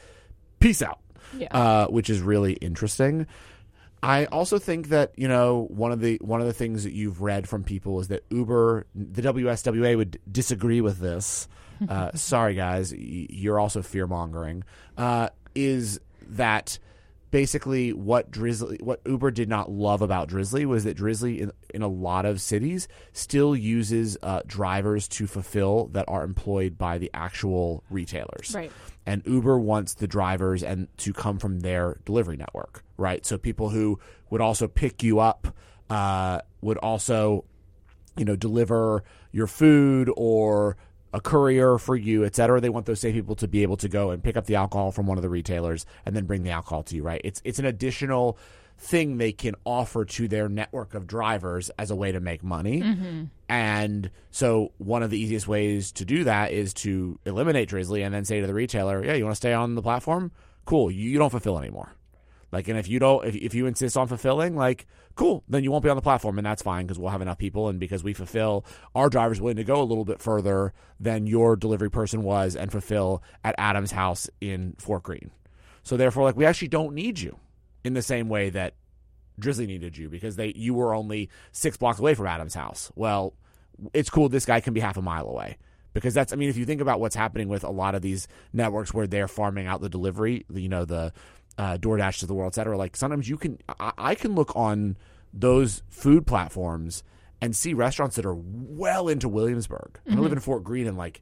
"Peace 0.60 0.82
out," 0.82 1.00
yeah. 1.38 1.48
uh, 1.52 1.88
which 1.88 2.10
is 2.10 2.22
really 2.22 2.54
interesting. 2.54 3.28
I 4.02 4.26
also 4.26 4.60
think 4.60 4.90
that 4.90 5.14
you 5.18 5.28
know 5.28 5.68
one 5.70 5.92
of 5.92 6.00
the 6.00 6.18
one 6.22 6.42
of 6.42 6.48
the 6.48 6.54
things 6.54 6.84
that 6.84 6.94
you've 6.94 7.22
read 7.22 7.48
from 7.48 7.64
people 7.64 8.00
is 8.00 8.08
that 8.10 8.24
Uber, 8.30 8.86
the 8.96 9.22
WSWA 9.22 9.98
would 9.98 10.20
disagree 10.32 10.82
with 10.82 11.00
this. 11.00 11.48
Uh, 11.88 12.12
sorry, 12.16 12.56
guys, 12.56 12.94
you're 12.94 13.60
also 13.60 13.82
fear 13.82 14.08
mongering. 14.08 14.64
Uh, 14.98 15.30
is 15.56 16.00
that 16.30 16.80
basically 17.32 17.94
what 17.94 18.32
Drizly, 18.32 18.82
what 18.82 19.02
Uber 19.06 19.32
did 19.32 19.50
not 19.50 19.72
love 19.72 20.02
about 20.02 20.30
Drizly 20.30 20.66
was 20.66 20.84
that 20.84 20.98
Drizly 20.98 21.40
in, 21.40 21.52
in 21.74 21.82
a 21.82 21.88
lot 21.88 22.26
of 22.26 22.42
cities, 22.42 22.88
still 23.14 23.56
uses 23.56 24.18
uh, 24.24 24.42
drivers 24.46 25.08
to 25.10 25.28
fulfill 25.28 25.88
that 25.88 26.06
are 26.08 26.24
employed 26.24 26.78
by 26.78 26.98
the 26.98 27.12
actual 27.14 27.84
retailers. 27.90 28.54
Right 28.56 28.72
and 29.10 29.24
Uber 29.26 29.58
wants 29.58 29.96
the 29.96 30.08
drivers 30.08 30.62
and 30.62 30.88
to 30.98 31.14
come 31.14 31.40
from 31.40 31.62
their 31.62 32.00
delivery 32.06 32.38
network, 32.38 32.84
right? 32.96 33.26
So 33.26 33.40
people 33.40 33.70
who 33.70 34.00
would 34.30 34.40
also 34.40 34.68
pick 34.68 35.02
you 35.02 35.20
up 35.20 35.48
uh, 35.90 36.42
would 36.62 36.78
also, 36.78 37.46
you 38.16 38.24
know, 38.24 38.36
deliver 38.36 39.04
your 39.32 39.48
food 39.48 40.12
or 40.16 40.78
a 41.14 41.22
courier 41.22 41.78
for 41.78 41.96
you, 41.96 42.26
et 42.26 42.36
cetera. 42.36 42.62
They 42.62 42.70
want 42.70 42.86
those 42.86 43.00
same 43.00 43.14
people 43.14 43.36
to 43.38 43.48
be 43.48 43.64
able 43.64 43.78
to 43.78 43.90
go 43.90 44.12
and 44.12 44.24
pick 44.24 44.38
up 44.38 44.46
the 44.46 44.56
alcohol 44.56 44.92
from 44.92 45.08
one 45.08 45.18
of 45.18 45.22
the 45.22 45.30
retailers 45.30 45.86
and 46.06 46.16
then 46.16 46.26
bring 46.26 46.44
the 46.44 46.52
alcohol 46.52 46.84
to 46.84 46.96
you, 46.96 47.04
right? 47.04 47.22
It's 47.24 47.42
it's 47.44 47.60
an 47.60 47.66
additional 47.66 48.38
thing 48.78 49.18
they 49.18 49.34
can 49.34 49.56
offer 49.66 50.06
to 50.06 50.28
their 50.28 50.48
network 50.48 50.94
of 50.94 51.06
drivers 51.06 51.70
as 51.78 51.92
a 51.92 51.96
way 51.96 52.14
to 52.14 52.20
make 52.20 52.44
money. 52.44 52.82
Mm-hmm. 52.82 53.24
And 53.50 54.10
so 54.32 54.72
one 54.78 55.04
of 55.04 55.10
the 55.10 55.20
easiest 55.20 55.48
ways 55.48 55.92
to 55.94 56.06
do 56.06 56.24
that 56.24 56.54
is 56.54 56.74
to 56.76 57.20
eliminate 57.26 57.70
Drizly 57.70 58.06
and 58.06 58.14
then 58.14 58.24
say 58.24 58.40
to 58.40 58.48
the 58.48 58.54
retailer, 58.54 59.04
"Yeah, 59.04 59.14
you 59.14 59.26
want 59.26 59.34
to 59.34 59.38
stay 59.38 59.54
on 59.54 59.76
the 59.76 59.82
platform? 59.82 60.32
Cool. 60.66 60.92
You, 60.92 61.10
you 61.10 61.18
don't 61.18 61.32
fulfill 61.32 61.58
anymore." 61.58 61.94
Like, 62.52 62.68
and 62.68 62.78
if 62.78 62.88
you 62.88 63.00
don't, 63.00 63.26
if, 63.26 63.36
if 63.36 63.54
you 63.54 63.68
insist 63.68 63.96
on 63.96 64.08
fulfilling, 64.08 64.56
like, 64.56 64.88
cool, 65.16 65.44
then 65.48 65.64
you 65.64 65.72
won't 65.72 65.84
be 65.84 65.90
on 65.90 65.96
the 65.96 66.02
platform, 66.02 66.38
and 66.40 66.46
that's 66.46 66.62
fine 66.62 66.86
because 66.86 66.98
we'll 66.98 67.12
have 67.12 67.22
enough 67.22 67.38
people, 67.38 67.70
and 67.70 67.80
because 67.80 68.04
we 68.04 68.14
fulfill, 68.14 68.66
our 68.96 69.10
driver's 69.10 69.40
willing 69.40 69.58
to 69.58 69.64
go 69.64 69.82
a 69.82 69.84
little 69.84 70.06
bit 70.06 70.22
further 70.22 70.74
than 71.00 71.28
your 71.28 71.56
delivery 71.56 71.92
person 71.92 72.24
was 72.24 72.56
and 72.56 72.72
fulfill 72.72 73.22
at 73.44 73.56
Adam's 73.58 73.92
house 73.92 74.30
in 74.42 74.76
Fort 74.80 75.04
Greene. 75.04 75.32
So 75.84 75.98
therefore, 75.98 76.24
like, 76.24 76.38
we 76.38 76.46
actually 76.46 76.70
don't 76.70 76.94
need 76.94 77.20
you 77.20 77.38
in 77.84 77.94
the 77.94 78.02
same 78.02 78.30
way 78.30 78.50
that 78.50 78.74
Drizly 79.40 79.68
needed 79.68 79.98
you 79.98 80.10
because 80.10 80.36
they 80.36 80.54
you 80.56 80.74
were 80.74 80.94
only 80.94 81.30
six 81.52 81.78
blocks 81.78 82.00
away 82.00 82.14
from 82.14 82.28
Adam's 82.28 82.54
house. 82.54 82.92
Well, 82.96 83.34
it's 83.94 84.10
cool. 84.10 84.30
This 84.30 84.46
guy 84.46 84.60
can 84.60 84.74
be 84.74 84.82
half 84.82 84.98
a 84.98 85.02
mile 85.02 85.28
away 85.28 85.58
because 85.94 86.14
that's. 86.14 86.34
I 86.34 86.36
mean, 86.36 86.50
if 86.50 86.58
you 86.58 86.66
think 86.66 86.82
about 86.82 87.00
what's 87.00 87.16
happening 87.16 87.48
with 87.48 87.64
a 87.64 87.70
lot 87.70 87.96
of 87.96 88.02
these 88.02 88.28
networks 88.54 88.94
where 88.94 89.08
they're 89.08 89.28
farming 89.28 89.68
out 89.68 89.82
the 89.82 89.90
delivery, 89.90 90.46
you 90.54 90.70
know, 90.70 90.86
the 90.86 91.14
uh, 91.60 91.78
DoorDash 91.78 92.20
to 92.20 92.26
the 92.26 92.34
world, 92.34 92.54
et 92.54 92.56
cetera. 92.56 92.78
Like 92.78 92.96
sometimes 92.96 93.28
you 93.28 93.38
can, 93.38 93.60
I, 93.80 93.92
I 93.98 94.16
can 94.16 94.34
look 94.34 94.56
on 94.56 94.98
those 95.34 95.84
food 95.90 96.26
platforms 96.26 97.04
and 97.42 97.56
see 97.56 97.74
restaurants 97.74 98.16
that 98.16 98.26
are 98.26 98.36
well 98.36 99.10
into 99.10 99.28
Williamsburg. 99.28 100.00
I 100.10 100.16
live 100.16 100.32
in 100.32 100.40
Fort 100.40 100.64
Greene 100.64 100.88
and 100.88 100.98
like 100.98 101.22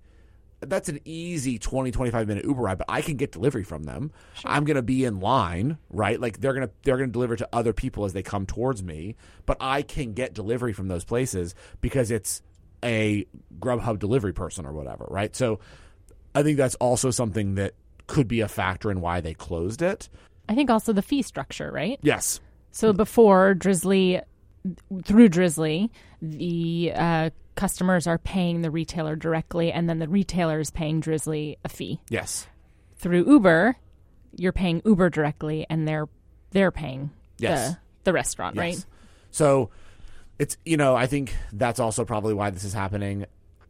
that's 0.60 0.90
an 0.90 1.00
easy 1.06 1.60
20 1.60 1.92
25 1.92 2.28
minute 2.28 2.44
uber 2.44 2.64
ride 2.64 2.80
but 2.80 2.88
i 2.90 3.00
can 3.02 3.16
get 3.16 3.32
delivery 3.32 3.64
from 3.64 3.84
them. 3.84 4.12
I'm 4.44 4.66
going 4.66 4.76
to 4.76 4.82
be 4.82 5.06
in 5.06 5.20
line 5.20 5.78
right? 5.92 6.20
Like 6.20 6.40
they're 6.40 6.54
going 6.54 6.68
to 6.68 6.74
they're 6.84 6.98
going 6.98 7.10
to 7.10 7.14
deliver 7.14 7.36
to 7.36 7.48
other 7.54 7.74
people 7.74 8.06
as 8.06 8.14
they 8.14 8.24
come 8.24 8.48
towards 8.48 8.82
me 8.82 9.16
but 9.46 9.58
i 9.60 9.84
can 9.84 10.14
get 10.14 10.34
delivery 10.34 10.74
from 10.74 10.88
those 10.88 11.04
places 11.04 11.54
because 11.82 12.10
it's 12.10 12.42
a 12.84 13.28
grubhub 13.60 14.00
delivery 14.00 14.34
person 14.34 14.66
or 14.66 14.74
whatever 14.74 15.06
right? 15.10 15.36
So 15.36 15.60
i 16.34 16.42
think 16.42 16.58
that's 16.58 16.76
also 16.76 17.12
something 17.12 17.56
that 17.56 17.74
could 18.08 18.28
be 18.28 18.40
a 18.42 18.48
factor 18.48 18.90
in 18.92 19.02
why 19.02 19.22
they 19.22 19.34
closed 19.34 19.82
it 19.82 20.10
I 20.50 20.56
think 20.56 20.70
also 20.70 20.94
the 20.94 21.02
fee 21.02 21.22
structure, 21.22 21.72
right? 21.72 22.00
yes 22.02 22.40
So 22.72 22.94
before 22.94 23.54
Drizly, 23.54 24.22
through 25.04 25.30
Drizly, 25.30 25.90
the 26.22 26.92
uh, 26.96 27.30
customers 27.56 28.08
are 28.08 28.18
paying 28.18 28.62
the 28.62 28.72
retailer 28.72 29.16
directly, 29.16 29.72
and 29.72 29.90
then 29.90 30.00
the 30.00 30.08
retailer 30.08 30.60
is 30.60 30.72
paying 30.72 31.02
Drizly 31.02 31.58
a 31.66 31.70
fee. 31.70 32.00
yes 32.10 32.48
Through 32.98 33.26
Uber, 33.30 33.76
you're 34.36 34.52
paying 34.54 34.82
Uber 34.86 35.10
directly, 35.10 35.66
and 35.70 35.88
they're 35.88 36.08
they're 36.52 36.72
paying 36.72 37.12
Yes. 37.40 37.72
the 37.72 37.78
the 38.06 38.14
restaurant, 38.14 38.56
Yes. 38.56 38.62
right? 38.62 38.86
So 39.32 39.70
it's 40.40 40.56
you 40.66 40.78
know 40.78 40.96
I 40.96 41.08
think 41.08 41.36
that's 41.52 41.80
also 41.80 42.06
probably 42.06 42.34
why 42.34 42.52
this 42.52 42.64
is 42.64 42.74
happening. 42.74 43.26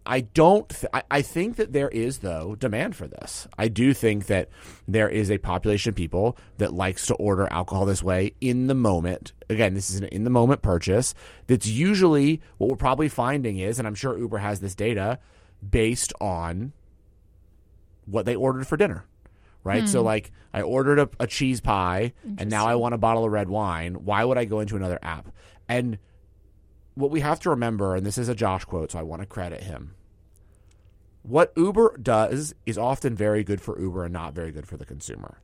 I 0.07 0.21
don't. 0.21 0.69
Th- 0.69 0.89
I, 0.93 1.03
I 1.11 1.21
think 1.21 1.57
that 1.57 1.73
there 1.73 1.89
is 1.89 2.19
though 2.19 2.55
demand 2.55 2.95
for 2.95 3.07
this. 3.07 3.47
I 3.57 3.67
do 3.67 3.93
think 3.93 4.27
that 4.27 4.49
there 4.87 5.09
is 5.09 5.29
a 5.29 5.37
population 5.37 5.89
of 5.89 5.95
people 5.95 6.37
that 6.57 6.73
likes 6.73 7.05
to 7.07 7.15
order 7.15 7.47
alcohol 7.51 7.85
this 7.85 8.01
way 8.01 8.33
in 8.39 8.67
the 8.67 8.73
moment. 8.73 9.33
Again, 9.49 9.73
this 9.73 9.89
is 9.89 9.97
an 9.97 10.05
in 10.05 10.23
the 10.23 10.29
moment 10.29 10.61
purchase. 10.61 11.13
That's 11.47 11.67
usually 11.67 12.41
what 12.57 12.69
we're 12.69 12.77
probably 12.77 13.09
finding 13.09 13.57
is, 13.57 13.77
and 13.77 13.87
I'm 13.87 13.95
sure 13.95 14.17
Uber 14.17 14.37
has 14.37 14.61
this 14.61 14.73
data 14.73 15.19
based 15.69 16.13
on 16.21 16.71
what 18.05 18.25
they 18.25 18.35
ordered 18.35 18.65
for 18.65 18.77
dinner. 18.77 19.05
Right. 19.63 19.89
So, 19.89 19.99
hmm. 19.99 20.05
like, 20.05 20.31
I 20.53 20.61
ordered 20.61 20.97
a, 20.97 21.09
a 21.19 21.27
cheese 21.27 21.59
pie 21.59 22.13
and 22.37 22.49
now 22.49 22.67
I 22.67 22.75
want 22.75 22.93
a 22.93 22.97
bottle 22.97 23.25
of 23.25 23.31
red 23.33 23.49
wine. 23.49 23.95
Why 24.05 24.23
would 24.23 24.37
I 24.37 24.45
go 24.45 24.61
into 24.61 24.77
another 24.77 24.97
app? 25.01 25.27
And 25.67 25.97
what 26.97 27.11
we 27.11 27.19
have 27.19 27.39
to 27.41 27.49
remember, 27.51 27.95
and 27.95 28.05
this 28.05 28.17
is 28.17 28.27
a 28.27 28.35
Josh 28.35 28.65
quote, 28.65 28.91
so 28.91 28.99
I 28.99 29.03
want 29.03 29.21
to 29.21 29.27
credit 29.27 29.63
him. 29.63 29.93
What 31.21 31.53
Uber 31.55 31.97
does 32.01 32.55
is 32.65 32.77
often 32.77 33.15
very 33.15 33.43
good 33.43 33.61
for 33.61 33.79
Uber 33.79 34.05
and 34.05 34.13
not 34.13 34.33
very 34.33 34.51
good 34.51 34.67
for 34.67 34.77
the 34.77 34.85
consumer. 34.85 35.39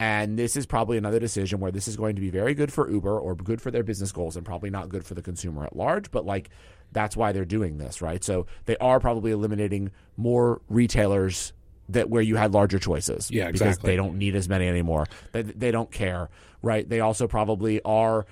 And 0.00 0.38
this 0.38 0.56
is 0.56 0.64
probably 0.64 0.96
another 0.96 1.20
decision 1.20 1.60
where 1.60 1.70
this 1.70 1.86
is 1.86 1.96
going 1.96 2.16
to 2.16 2.22
be 2.22 2.30
very 2.30 2.54
good 2.54 2.72
for 2.72 2.90
Uber 2.90 3.20
or 3.20 3.34
good 3.34 3.60
for 3.60 3.70
their 3.70 3.82
business 3.82 4.12
goals 4.12 4.34
and 4.34 4.46
probably 4.46 4.70
not 4.70 4.88
good 4.88 5.04
for 5.04 5.14
the 5.14 5.20
consumer 5.22 5.64
at 5.64 5.76
large. 5.76 6.10
But 6.10 6.24
like, 6.24 6.48
that's 6.90 7.16
why 7.16 7.32
they're 7.32 7.44
doing 7.44 7.76
this, 7.76 8.00
right? 8.00 8.24
So 8.24 8.46
they 8.64 8.78
are 8.78 8.98
probably 8.98 9.30
eliminating 9.30 9.90
more 10.16 10.62
retailers 10.70 11.52
that 11.90 12.08
where 12.08 12.22
you 12.22 12.36
had 12.36 12.54
larger 12.54 12.78
choices. 12.78 13.30
Yeah, 13.30 13.46
Because 13.48 13.60
exactly. 13.60 13.90
they 13.90 13.96
don't 13.96 14.16
need 14.16 14.34
as 14.34 14.48
many 14.48 14.66
anymore. 14.66 15.06
They, 15.32 15.42
they 15.42 15.70
don't 15.70 15.90
care, 15.90 16.30
right? 16.62 16.88
They 16.88 17.00
also 17.00 17.28
probably 17.28 17.82
are 17.82 18.24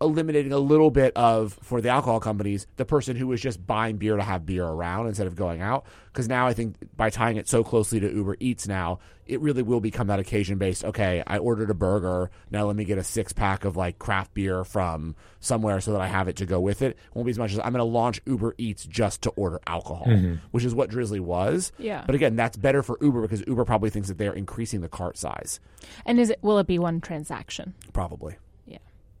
eliminating 0.00 0.52
a 0.52 0.58
little 0.58 0.90
bit 0.90 1.12
of 1.16 1.58
for 1.62 1.80
the 1.80 1.88
alcohol 1.88 2.20
companies 2.20 2.66
the 2.76 2.84
person 2.84 3.16
who 3.16 3.26
was 3.26 3.40
just 3.40 3.66
buying 3.66 3.96
beer 3.96 4.16
to 4.16 4.22
have 4.22 4.46
beer 4.46 4.64
around 4.64 5.06
instead 5.08 5.26
of 5.26 5.34
going 5.34 5.60
out 5.60 5.84
because 6.12 6.28
now 6.28 6.46
i 6.46 6.52
think 6.52 6.76
by 6.96 7.10
tying 7.10 7.36
it 7.36 7.48
so 7.48 7.64
closely 7.64 7.98
to 7.98 8.12
uber 8.12 8.36
eats 8.38 8.68
now 8.68 8.98
it 9.26 9.40
really 9.40 9.62
will 9.62 9.80
become 9.80 10.06
that 10.06 10.18
occasion 10.20 10.56
based 10.56 10.84
okay 10.84 11.22
i 11.26 11.36
ordered 11.38 11.68
a 11.70 11.74
burger 11.74 12.30
now 12.50 12.64
let 12.64 12.76
me 12.76 12.84
get 12.84 12.96
a 12.96 13.02
six 13.04 13.32
pack 13.32 13.64
of 13.64 13.76
like 13.76 13.98
craft 13.98 14.32
beer 14.34 14.64
from 14.64 15.16
somewhere 15.40 15.80
so 15.80 15.92
that 15.92 16.00
i 16.00 16.06
have 16.06 16.28
it 16.28 16.36
to 16.36 16.46
go 16.46 16.60
with 16.60 16.80
it 16.80 16.96
won't 17.14 17.26
be 17.26 17.30
as 17.30 17.38
much 17.38 17.52
as 17.52 17.58
i'm 17.58 17.72
going 17.72 17.74
to 17.76 17.82
launch 17.84 18.20
uber 18.24 18.54
eats 18.56 18.84
just 18.86 19.22
to 19.22 19.30
order 19.30 19.60
alcohol 19.66 20.06
mm-hmm. 20.06 20.34
which 20.52 20.64
is 20.64 20.74
what 20.74 20.90
drizly 20.90 21.20
was 21.20 21.72
Yeah. 21.78 22.04
but 22.06 22.14
again 22.14 22.36
that's 22.36 22.56
better 22.56 22.82
for 22.84 22.98
uber 23.00 23.22
because 23.22 23.42
uber 23.46 23.64
probably 23.64 23.90
thinks 23.90 24.08
that 24.08 24.18
they're 24.18 24.32
increasing 24.32 24.80
the 24.80 24.88
cart 24.88 25.18
size 25.18 25.58
And 26.06 26.20
is 26.20 26.30
it 26.30 26.38
will 26.42 26.58
it 26.58 26.66
be 26.66 26.78
one 26.78 27.00
transaction? 27.00 27.74
Probably. 27.92 28.36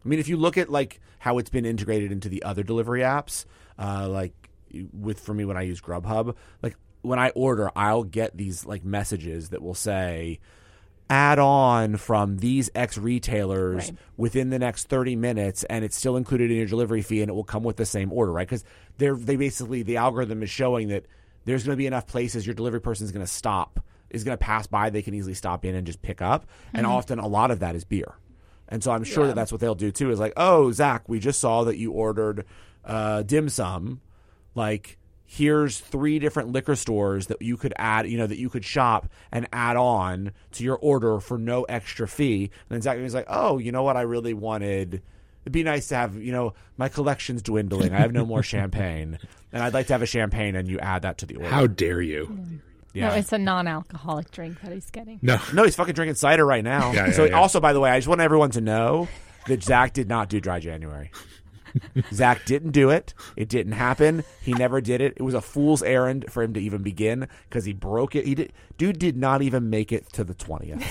I 0.08 0.10
mean, 0.10 0.20
if 0.20 0.28
you 0.28 0.38
look 0.38 0.56
at 0.56 0.70
like 0.70 1.00
how 1.18 1.36
it's 1.36 1.50
been 1.50 1.66
integrated 1.66 2.10
into 2.10 2.30
the 2.30 2.42
other 2.42 2.62
delivery 2.62 3.00
apps, 3.02 3.44
uh, 3.78 4.08
like 4.08 4.32
with 4.90 5.20
for 5.20 5.34
me 5.34 5.44
when 5.44 5.58
I 5.58 5.62
use 5.62 5.82
Grubhub, 5.82 6.34
like 6.62 6.76
when 7.02 7.18
I 7.18 7.28
order, 7.34 7.70
I'll 7.76 8.04
get 8.04 8.34
these 8.34 8.64
like 8.64 8.86
messages 8.86 9.50
that 9.50 9.60
will 9.60 9.74
say 9.74 10.40
add 11.10 11.38
on 11.38 11.98
from 11.98 12.38
these 12.38 12.70
X 12.74 12.96
retailers 12.96 13.90
Right. 13.90 13.98
within 14.16 14.48
the 14.48 14.58
next 14.58 14.88
30 14.88 15.14
minutes 15.14 15.62
and 15.64 15.84
it's 15.84 15.94
still 15.96 16.16
included 16.16 16.50
in 16.50 16.56
your 16.56 16.66
delivery 16.66 17.02
fee 17.02 17.20
and 17.20 17.28
it 17.28 17.34
will 17.34 17.44
come 17.44 17.62
with 17.62 17.76
the 17.76 17.84
same 17.86 18.10
order, 18.10 18.32
right? 18.32 18.48
Cuz 18.48 18.64
they're 18.96 19.14
they 19.14 19.36
basically 19.36 19.82
the 19.82 19.98
algorithm 19.98 20.42
is 20.42 20.48
showing 20.48 20.88
that 20.88 21.04
there's 21.44 21.64
going 21.64 21.74
to 21.74 21.78
be 21.78 21.86
enough 21.86 22.06
places 22.06 22.46
your 22.46 22.54
delivery 22.54 22.80
person 22.80 23.04
is 23.04 23.12
going 23.12 23.24
to 23.24 23.30
stop 23.30 23.78
is 24.08 24.24
going 24.24 24.36
to 24.38 24.42
pass 24.42 24.66
by 24.66 24.88
they 24.88 25.02
can 25.02 25.12
easily 25.12 25.34
stop 25.34 25.66
in 25.66 25.74
and 25.74 25.86
just 25.86 26.00
pick 26.00 26.22
up 26.22 26.46
and 26.72 26.86
often 26.86 27.18
a 27.18 27.26
lot 27.28 27.50
of 27.50 27.58
that 27.60 27.74
is 27.76 27.84
beer. 27.84 28.14
And 28.68 28.82
so 28.84 28.90
I'm 28.90 29.04
sure 29.04 29.24
Yeah. 29.24 29.28
that 29.28 29.36
that's 29.36 29.52
what 29.52 29.60
they'll 29.60 29.74
do 29.74 29.90
too. 29.90 30.10
Is 30.10 30.18
like, 30.20 30.34
oh, 30.36 30.70
Zach, 30.72 31.08
we 31.08 31.18
just 31.18 31.40
saw 31.40 31.64
that 31.64 31.78
you 31.78 31.92
ordered 31.92 32.44
uh, 32.84 33.22
dim 33.22 33.48
sum. 33.48 34.00
Like, 34.54 34.98
here's 35.24 35.78
three 35.78 36.18
different 36.18 36.50
liquor 36.52 36.74
stores 36.74 37.26
that 37.26 37.40
you 37.42 37.56
could 37.56 37.72
add, 37.76 38.08
you 38.08 38.16
know, 38.18 38.26
that 38.26 38.38
you 38.38 38.48
could 38.48 38.64
shop 38.64 39.08
and 39.30 39.46
add 39.52 39.76
on 39.76 40.32
to 40.52 40.64
your 40.64 40.76
order 40.76 41.20
for 41.20 41.38
no 41.38 41.64
extra 41.64 42.08
fee. 42.08 42.44
And 42.44 42.50
then 42.76 42.82
Zach 42.82 42.98
was 42.98 43.14
like, 43.14 43.26
oh, 43.28 43.58
you 43.58 43.70
know 43.72 43.82
what? 43.82 43.96
I 43.96 44.02
really 44.02 44.34
wanted. 44.34 45.02
It'd 45.44 45.52
be 45.52 45.62
nice 45.62 45.88
to 45.88 45.96
have, 45.96 46.16
you 46.16 46.32
know, 46.32 46.52
my 46.76 46.88
collection's 46.88 47.40
dwindling. 47.42 47.94
I 47.94 47.98
have 48.00 48.12
no 48.12 48.26
more 48.26 48.42
champagne, 48.54 49.18
and 49.52 49.62
I'd 49.62 49.72
like 49.74 49.86
to 49.86 49.94
have 49.94 50.02
a 50.02 50.06
champagne, 50.06 50.56
and 50.56 50.68
you 50.68 50.78
add 50.78 51.02
that 51.02 51.18
to 51.18 51.26
the 51.26 51.36
order. 51.36 51.48
How 51.48 51.66
dare 51.66 52.02
you? 52.02 52.60
Yeah. 52.98 53.08
No, 53.08 53.14
it's 53.14 53.32
a 53.32 53.38
non-alcoholic 53.38 54.30
drink 54.30 54.60
that 54.62 54.72
he's 54.72 54.90
getting. 54.90 55.18
No. 55.22 55.38
No, 55.52 55.64
he's 55.64 55.76
fucking 55.76 55.94
drinking 55.94 56.16
cider 56.16 56.44
right 56.44 56.64
now. 56.64 56.92
Yeah, 56.92 57.06
yeah, 57.06 57.12
so 57.12 57.24
yeah. 57.24 57.38
also, 57.38 57.60
by 57.60 57.72
the 57.72 57.80
way, 57.80 57.90
I 57.90 57.98
just 57.98 58.08
want 58.08 58.20
everyone 58.20 58.50
to 58.52 58.60
know 58.60 59.08
that 59.46 59.62
Zach 59.62 59.92
did 59.92 60.08
not 60.08 60.28
do 60.28 60.40
dry 60.40 60.60
January. 60.60 61.10
Zach 62.12 62.44
didn't 62.44 62.70
do 62.72 62.90
it. 62.90 63.14
It 63.36 63.48
didn't 63.48 63.72
happen. 63.72 64.24
He 64.40 64.52
never 64.52 64.80
did 64.80 65.00
it. 65.00 65.14
It 65.16 65.22
was 65.22 65.34
a 65.34 65.40
fool's 65.40 65.82
errand 65.82 66.24
for 66.30 66.42
him 66.42 66.54
to 66.54 66.60
even 66.60 66.82
begin 66.82 67.28
because 67.48 67.64
he 67.64 67.72
broke 67.72 68.16
it. 68.16 68.26
He 68.26 68.34
did, 68.34 68.52
dude 68.78 68.98
did 68.98 69.16
not 69.16 69.42
even 69.42 69.70
make 69.70 69.92
it 69.92 70.12
to 70.14 70.24
the 70.24 70.34
twentieth. 70.34 70.82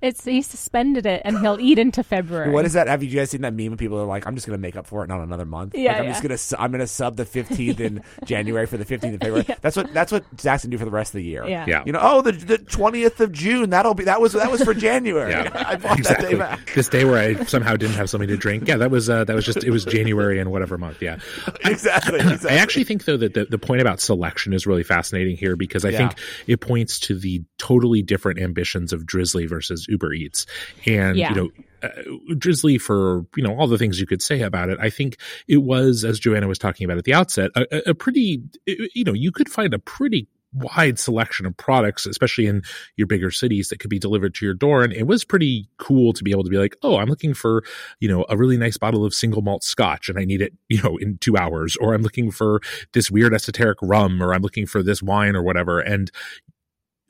It's 0.00 0.24
he 0.24 0.42
suspended 0.42 1.06
it 1.06 1.22
and 1.24 1.38
he'll 1.40 1.58
eat 1.60 1.78
into 1.78 2.02
February. 2.04 2.50
What 2.50 2.64
is 2.64 2.74
that? 2.74 2.86
Have 2.86 3.02
you 3.02 3.10
guys 3.10 3.30
seen 3.30 3.40
that 3.42 3.52
meme? 3.54 3.72
of 3.72 3.78
people 3.78 3.98
are 4.00 4.04
like, 4.06 4.26
"I'm 4.26 4.34
just 4.36 4.46
gonna 4.46 4.58
make 4.58 4.76
up 4.76 4.86
for 4.86 5.02
it, 5.04 5.08
not 5.08 5.20
another 5.20 5.44
month. 5.44 5.74
Yeah, 5.74 5.90
like, 5.92 5.98
I'm 5.98 6.04
yeah. 6.04 6.10
just 6.10 6.22
gonna, 6.22 6.38
su- 6.38 6.56
I'm 6.58 6.70
gonna 6.70 6.86
sub 6.86 7.16
the 7.16 7.24
15th 7.24 7.80
in 7.80 8.02
January 8.24 8.66
for 8.66 8.76
the 8.76 8.84
15th 8.84 9.02
in 9.04 9.18
February. 9.18 9.46
That's 9.60 9.76
what, 9.76 9.92
that's 9.92 10.12
what 10.12 10.24
Zach's 10.40 10.64
gonna 10.64 10.70
do 10.70 10.78
for 10.78 10.84
the 10.84 10.90
rest 10.90 11.10
of 11.10 11.18
the 11.18 11.24
year. 11.24 11.46
Yeah. 11.48 11.64
Yeah. 11.66 11.82
You 11.84 11.92
know, 11.92 11.98
oh, 12.00 12.22
the 12.22 12.32
the 12.32 12.58
20th 12.58 13.20
of 13.20 13.32
June. 13.32 13.70
That'll 13.70 13.94
be 13.94 14.04
that 14.04 14.20
was 14.20 14.34
that 14.34 14.50
was 14.50 14.62
for 14.62 14.72
January. 14.88 15.32
Yeah, 15.32 15.50
I 15.66 15.76
bought 15.76 16.02
that 16.04 16.20
day 16.20 16.34
back. 16.34 16.72
This 16.74 16.88
day 16.88 17.04
where 17.04 17.18
I 17.18 17.44
somehow 17.44 17.74
didn't 17.76 17.96
have 17.96 18.08
something 18.08 18.28
to 18.28 18.36
drink. 18.36 18.68
Yeah, 18.68 18.76
that 18.76 18.90
was 18.92 19.10
uh, 19.10 19.24
that 19.24 19.34
was 19.34 19.44
just 19.44 19.64
it 19.64 19.70
was 19.70 19.84
January 19.84 20.38
and 20.38 20.52
whatever 20.52 20.78
month. 20.78 21.02
Yeah, 21.02 21.18
exactly. 21.64 22.20
exactly. 22.20 22.50
I 22.50 22.54
actually 22.62 22.84
think 22.84 23.04
though 23.04 23.16
that 23.16 23.34
the, 23.34 23.46
the 23.46 23.58
point 23.58 23.80
about 23.80 24.00
selection 24.00 24.52
is 24.52 24.66
really 24.66 24.82
fascinating 24.84 25.36
here 25.36 25.56
because 25.56 25.84
I 25.84 25.90
Yeah. 25.90 25.98
think 25.98 26.14
it 26.46 26.60
points 26.60 27.00
to 27.00 27.18
the 27.18 27.42
totally 27.58 28.02
different 28.02 28.38
ambitions 28.40 28.92
of 28.92 29.04
Drizly 29.04 29.48
versus 29.48 29.86
Uber 29.88 30.12
Eats, 30.12 30.46
and 30.86 31.16
Yeah. 31.16 31.30
you 31.30 31.34
know. 31.34 31.50
Uh, 31.80 31.90
Drizly, 32.30 32.80
for 32.80 33.24
you 33.36 33.42
know 33.44 33.54
all 33.56 33.68
the 33.68 33.78
things 33.78 34.00
you 34.00 34.06
could 34.06 34.20
say 34.20 34.40
about 34.42 34.68
it, 34.68 34.76
I 34.80 34.90
think 34.90 35.16
it 35.46 35.58
was, 35.58 36.04
as 36.04 36.18
Joanna 36.18 36.48
was 36.48 36.58
talking 36.58 36.84
about 36.84 36.98
at 36.98 37.04
the 37.04 37.14
outset, 37.14 37.52
a, 37.54 37.66
a- 37.70 37.90
a 37.90 37.94
pretty, 37.94 38.42
you 38.66 39.04
know, 39.04 39.12
you 39.12 39.30
could 39.30 39.48
find 39.48 39.72
a 39.72 39.78
pretty 39.78 40.26
wide 40.52 40.98
selection 40.98 41.46
of 41.46 41.56
products, 41.56 42.04
especially 42.04 42.46
in 42.46 42.62
your 42.96 43.06
bigger 43.06 43.30
cities 43.30 43.68
that 43.68 43.78
could 43.78 43.90
be 43.90 43.98
delivered 44.00 44.34
to 44.34 44.44
your 44.44 44.54
door. 44.54 44.82
And 44.82 44.92
it 44.92 45.06
was 45.06 45.22
pretty 45.24 45.68
cool 45.76 46.12
to 46.14 46.24
be 46.24 46.32
able 46.32 46.42
to 46.42 46.50
be 46.50 46.58
like, 46.58 46.74
oh, 46.82 46.96
I'm 46.96 47.06
looking 47.08 47.32
for, 47.32 47.62
you 48.00 48.08
know, 48.08 48.24
a 48.28 48.36
really 48.36 48.56
nice 48.56 48.76
bottle 48.76 49.04
of 49.04 49.14
single 49.14 49.42
malt 49.42 49.62
scotch 49.62 50.08
and 50.08 50.18
I 50.18 50.24
need 50.24 50.40
it, 50.42 50.54
you 50.68 50.82
know, 50.82 50.96
in 50.96 51.18
two 51.18 51.36
hours, 51.36 51.76
or 51.76 51.94
I'm 51.94 52.02
looking 52.02 52.32
for 52.32 52.60
this 52.92 53.08
weird 53.08 53.34
esoteric 53.34 53.78
rum, 53.82 54.20
or 54.20 54.34
I'm 54.34 54.42
looking 54.42 54.66
for 54.66 54.82
this 54.82 55.00
wine 55.00 55.36
or 55.36 55.44
whatever. 55.44 55.78
And 55.78 56.10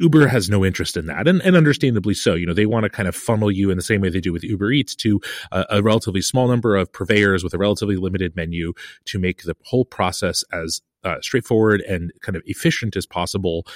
Uber 0.01 0.29
has 0.29 0.49
no 0.49 0.65
interest 0.65 0.97
in 0.97 1.07
that, 1.07 1.27
and, 1.27 1.43
and 1.43 1.57
understandably 1.57 2.15
so. 2.15 2.35
You 2.35 2.47
know, 2.47 2.55
they 2.55 2.67
want 2.67 2.85
to 2.85 2.91
kind 2.91 3.09
of 3.09 3.17
funnel 3.17 3.51
you 3.51 3.71
in 3.71 3.77
the 3.77 3.83
same 3.83 4.01
way 4.01 4.11
they 4.11 4.21
do 4.21 4.33
with 4.33 4.45
Uber 4.45 4.71
Eats 4.71 4.95
to 4.97 5.21
a, 5.51 5.65
a 5.71 5.83
relatively 5.83 6.23
small 6.23 6.49
number 6.49 6.77
of 6.77 6.93
purveyors 6.93 7.43
with 7.43 7.55
a 7.55 7.59
relatively 7.59 7.97
limited 7.97 8.37
menu 8.37 8.73
to 9.07 9.19
make 9.19 9.43
the 9.43 9.57
whole 9.65 9.85
process 9.85 10.45
as 10.53 10.81
uh, 11.05 11.17
straightforward 11.21 11.81
and 11.83 12.13
kind 12.23 12.37
of 12.37 12.43
efficient 12.47 12.97
as 12.97 13.07
possible. 13.07 13.67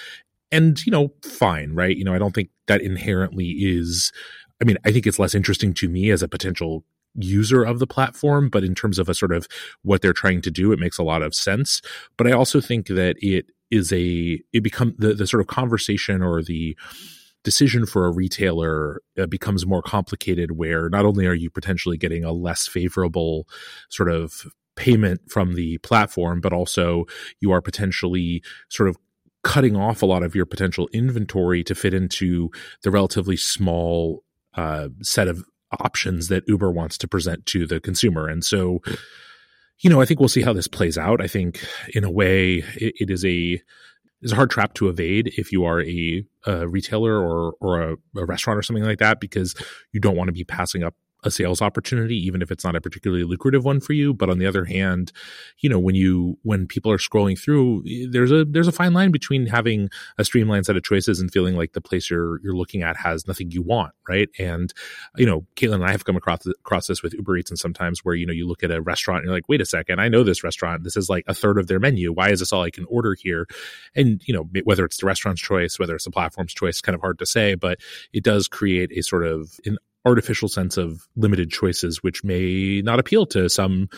And, 0.50 0.84
you 0.84 0.92
know, 0.92 1.12
fine, 1.24 1.74
right? 1.74 1.96
You 1.96 2.04
know, 2.04 2.14
I 2.14 2.18
don't 2.18 2.34
think 2.34 2.50
that 2.66 2.82
inherently 2.82 3.48
is, 3.48 4.12
I 4.60 4.64
mean, 4.64 4.76
I 4.84 4.92
think 4.92 5.06
it's 5.06 5.18
less 5.18 5.34
interesting 5.34 5.72
to 5.74 5.88
me 5.88 6.10
as 6.10 6.22
a 6.22 6.28
potential 6.28 6.84
user 7.14 7.62
of 7.62 7.78
the 7.78 7.86
platform, 7.86 8.48
but 8.48 8.64
in 8.64 8.74
terms 8.74 8.98
of 8.98 9.08
a 9.08 9.14
sort 9.14 9.32
of 9.32 9.46
what 9.82 10.02
they're 10.02 10.12
trying 10.12 10.40
to 10.42 10.50
do, 10.50 10.72
it 10.72 10.78
makes 10.78 10.98
a 10.98 11.02
lot 11.02 11.22
of 11.22 11.34
sense. 11.34 11.82
But 12.16 12.26
I 12.26 12.32
also 12.32 12.60
think 12.60 12.86
that 12.88 13.16
it 13.18 13.46
is 13.72 13.92
a, 13.92 14.40
it 14.52 14.62
become 14.62 14.94
the, 14.98 15.14
the 15.14 15.26
sort 15.26 15.40
of 15.40 15.48
conversation 15.48 16.22
or 16.22 16.42
the, 16.42 16.76
decision 17.44 17.86
for 17.86 18.06
a 18.06 18.12
retailer 18.12 19.02
uh, 19.18 19.26
becomes 19.26 19.66
more 19.66 19.82
complicated 19.82 20.52
where 20.52 20.88
not 20.88 21.04
only 21.04 21.26
are 21.26 21.34
you 21.34 21.50
potentially 21.50 21.96
getting 21.96 22.24
a 22.24 22.32
less 22.32 22.68
favorable 22.68 23.48
sort 23.88 24.08
of 24.08 24.44
payment 24.76 25.20
from 25.28 25.54
the 25.54 25.78
platform, 25.78 26.40
but 26.40 26.52
also 26.52 27.04
you 27.40 27.50
are 27.52 27.60
potentially 27.60 28.42
sort 28.68 28.88
of 28.88 28.96
cutting 29.44 29.76
off 29.76 30.02
a 30.02 30.06
lot 30.06 30.22
of 30.22 30.34
your 30.34 30.46
potential 30.46 30.88
inventory 30.92 31.64
to 31.64 31.74
fit 31.74 31.92
into 31.92 32.50
the 32.82 32.90
relatively 32.90 33.36
small 33.36 34.22
uh, 34.54 34.88
set 35.02 35.28
of 35.28 35.44
options 35.80 36.28
that 36.28 36.44
Uber 36.46 36.70
wants 36.70 36.96
to 36.98 37.08
present 37.08 37.44
to 37.46 37.66
the 37.66 37.80
consumer. 37.80 38.28
And 38.28 38.44
so, 38.44 38.80
you 39.82 39.90
know, 39.90 40.00
I 40.00 40.04
think 40.04 40.20
we'll 40.20 40.28
see 40.28 40.42
how 40.42 40.52
this 40.52 40.68
plays 40.68 40.96
out. 40.96 41.20
I 41.20 41.26
think 41.26 41.64
in 41.92 42.04
a 42.04 42.10
way 42.10 42.64
it, 42.76 42.94
it 43.00 43.10
is 43.10 43.24
a 43.24 43.60
is 44.22 44.32
a 44.32 44.36
hard 44.36 44.50
trap 44.50 44.72
to 44.74 44.88
evade 44.88 45.32
if 45.36 45.50
you 45.50 45.64
are 45.64 45.82
a, 45.82 46.24
a 46.46 46.68
retailer 46.68 47.18
or 47.18 47.54
or 47.60 47.82
a, 47.82 47.96
a, 48.16 48.24
restaurant 48.24 48.58
or 48.58 48.62
something 48.62 48.84
like 48.84 49.00
that 49.00 49.20
because 49.20 49.54
you 49.92 50.00
don't 50.00 50.16
want 50.16 50.28
to 50.28 50.32
be 50.32 50.44
passing 50.44 50.84
up 50.84 50.94
a 51.24 51.30
sales 51.30 51.62
opportunity, 51.62 52.16
even 52.16 52.42
if 52.42 52.50
it's 52.50 52.64
not 52.64 52.76
a 52.76 52.80
particularly 52.80 53.24
lucrative 53.24 53.64
one 53.64 53.80
for 53.80 53.92
you. 53.92 54.12
But 54.12 54.30
on 54.30 54.38
the 54.38 54.46
other 54.46 54.64
hand, 54.64 55.12
you 55.58 55.68
know, 55.68 55.78
when 55.78 55.94
you, 55.94 56.38
when 56.42 56.66
people 56.66 56.90
are 56.90 56.98
scrolling 56.98 57.38
through, 57.38 57.84
there's 58.10 58.32
a, 58.32 58.44
there's 58.44 58.68
a 58.68 58.72
fine 58.72 58.92
line 58.92 59.10
between 59.10 59.46
having 59.46 59.88
a 60.18 60.24
streamlined 60.24 60.66
set 60.66 60.76
of 60.76 60.82
choices 60.82 61.20
and 61.20 61.30
feeling 61.30 61.56
like 61.56 61.72
the 61.72 61.80
place 61.80 62.10
you're, 62.10 62.40
you're 62.42 62.56
looking 62.56 62.82
at 62.82 62.96
has 62.96 63.26
nothing 63.26 63.50
you 63.50 63.62
want. 63.62 63.92
Right. 64.08 64.28
And, 64.38 64.72
you 65.16 65.26
know, 65.26 65.46
Caitlin 65.56 65.76
and 65.76 65.84
I 65.84 65.92
have 65.92 66.04
come 66.04 66.16
across, 66.16 66.46
across 66.46 66.86
this 66.86 67.02
with 67.02 67.14
Uber 67.14 67.36
Eats 67.36 67.50
and 67.50 67.58
sometimes 67.58 68.04
where, 68.04 68.14
you 68.14 68.26
know, 68.26 68.32
you 68.32 68.46
look 68.46 68.62
at 68.62 68.70
a 68.70 68.82
restaurant 68.82 69.20
and 69.20 69.26
you're 69.26 69.34
like, 69.34 69.48
wait 69.48 69.60
a 69.60 69.66
second, 69.66 70.00
I 70.00 70.08
know 70.08 70.24
this 70.24 70.42
restaurant. 70.42 70.84
This 70.84 70.96
is 70.96 71.08
like 71.08 71.24
a 71.26 71.34
third 71.34 71.58
of 71.58 71.68
their 71.68 71.78
menu. 71.78 72.12
Why 72.12 72.30
is 72.30 72.40
this 72.40 72.52
all 72.52 72.62
I 72.62 72.70
can 72.70 72.84
order 72.86 73.14
here? 73.14 73.46
And, 73.94 74.20
you 74.26 74.34
know, 74.34 74.48
whether 74.64 74.84
it's 74.84 74.98
the 74.98 75.06
restaurant's 75.06 75.42
choice, 75.42 75.78
whether 75.78 75.94
it's 75.94 76.04
the 76.04 76.10
platform's 76.10 76.52
choice, 76.52 76.80
kind 76.80 76.94
of 76.94 77.00
hard 77.00 77.18
to 77.20 77.26
say, 77.26 77.54
but 77.54 77.78
it 78.12 78.24
does 78.24 78.48
create 78.48 78.90
a 78.96 79.02
sort 79.02 79.24
of 79.24 79.58
an 79.64 79.78
artificial 80.04 80.48
sense 80.48 80.76
of 80.76 81.06
limited 81.16 81.50
choices, 81.50 82.02
which 82.02 82.24
may 82.24 82.82
not 82.82 82.98
appeal 82.98 83.26
to 83.26 83.48
some 83.48 83.88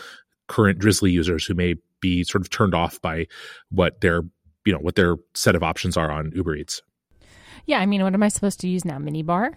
current 0.47 0.79
Drizly 0.79 1.11
users 1.11 1.45
who 1.45 1.53
may 1.53 1.75
be 1.99 2.23
sort 2.23 2.41
of 2.41 2.49
turned 2.49 2.75
off 2.75 3.01
by 3.01 3.27
what 3.69 4.01
their 4.01 4.21
you 4.65 4.73
know 4.73 4.79
what 4.79 4.95
their 4.95 5.15
set 5.33 5.55
of 5.55 5.63
options 5.63 5.97
are 5.97 6.11
on 6.11 6.31
Uber 6.35 6.55
Eats. 6.55 6.81
Yeah, 7.65 7.79
I 7.79 7.85
mean, 7.85 8.03
what 8.03 8.13
am 8.13 8.23
I 8.23 8.27
supposed 8.27 8.59
to 8.61 8.67
use 8.67 8.85
now? 8.85 8.97
Minibar? 8.97 9.53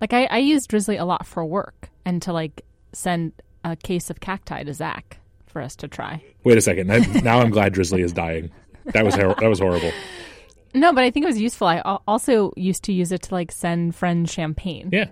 Like 0.00 0.12
I, 0.12 0.24
I 0.26 0.38
use 0.38 0.66
Drizly 0.66 0.98
a 0.98 1.04
lot 1.04 1.26
for 1.26 1.44
work 1.44 1.90
and 2.04 2.20
to 2.22 2.32
like 2.32 2.64
send 2.92 3.32
a 3.64 3.76
case 3.76 4.10
of 4.10 4.20
cacti 4.20 4.62
to 4.62 4.72
Zach 4.72 5.18
for 5.46 5.60
us 5.60 5.76
to 5.76 5.88
try. 5.88 6.22
Wait 6.44 6.58
a 6.58 6.60
second. 6.60 6.88
now 7.22 7.40
I'm 7.40 7.50
glad 7.50 7.74
Drizly 7.74 8.02
is 8.02 8.12
dying. 8.12 8.50
That 8.86 9.04
was 9.04 9.14
that 9.16 9.48
was 9.48 9.58
horrible. 9.58 9.92
No, 10.74 10.92
but 10.92 11.04
I 11.04 11.10
think 11.10 11.24
it 11.24 11.28
was 11.28 11.40
useful. 11.40 11.68
I 11.68 11.80
also 12.08 12.52
used 12.56 12.82
to 12.84 12.92
use 12.92 13.12
it 13.12 13.22
to 13.22 13.34
like 13.34 13.52
send 13.52 13.94
friends 13.94 14.32
champagne. 14.32 14.90
Yeah 14.92 15.06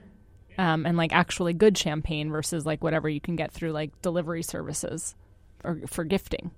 um, 0.58 0.86
and 0.86 0.96
like 0.96 1.12
actually 1.12 1.52
good 1.52 1.76
champagne 1.76 2.30
versus 2.30 2.66
like 2.66 2.82
whatever 2.82 3.08
you 3.08 3.20
can 3.20 3.36
get 3.36 3.52
through 3.52 3.72
like 3.72 4.00
delivery 4.02 4.42
services 4.42 5.14
or 5.64 5.80
for 5.86 6.04
gifting. 6.04 6.50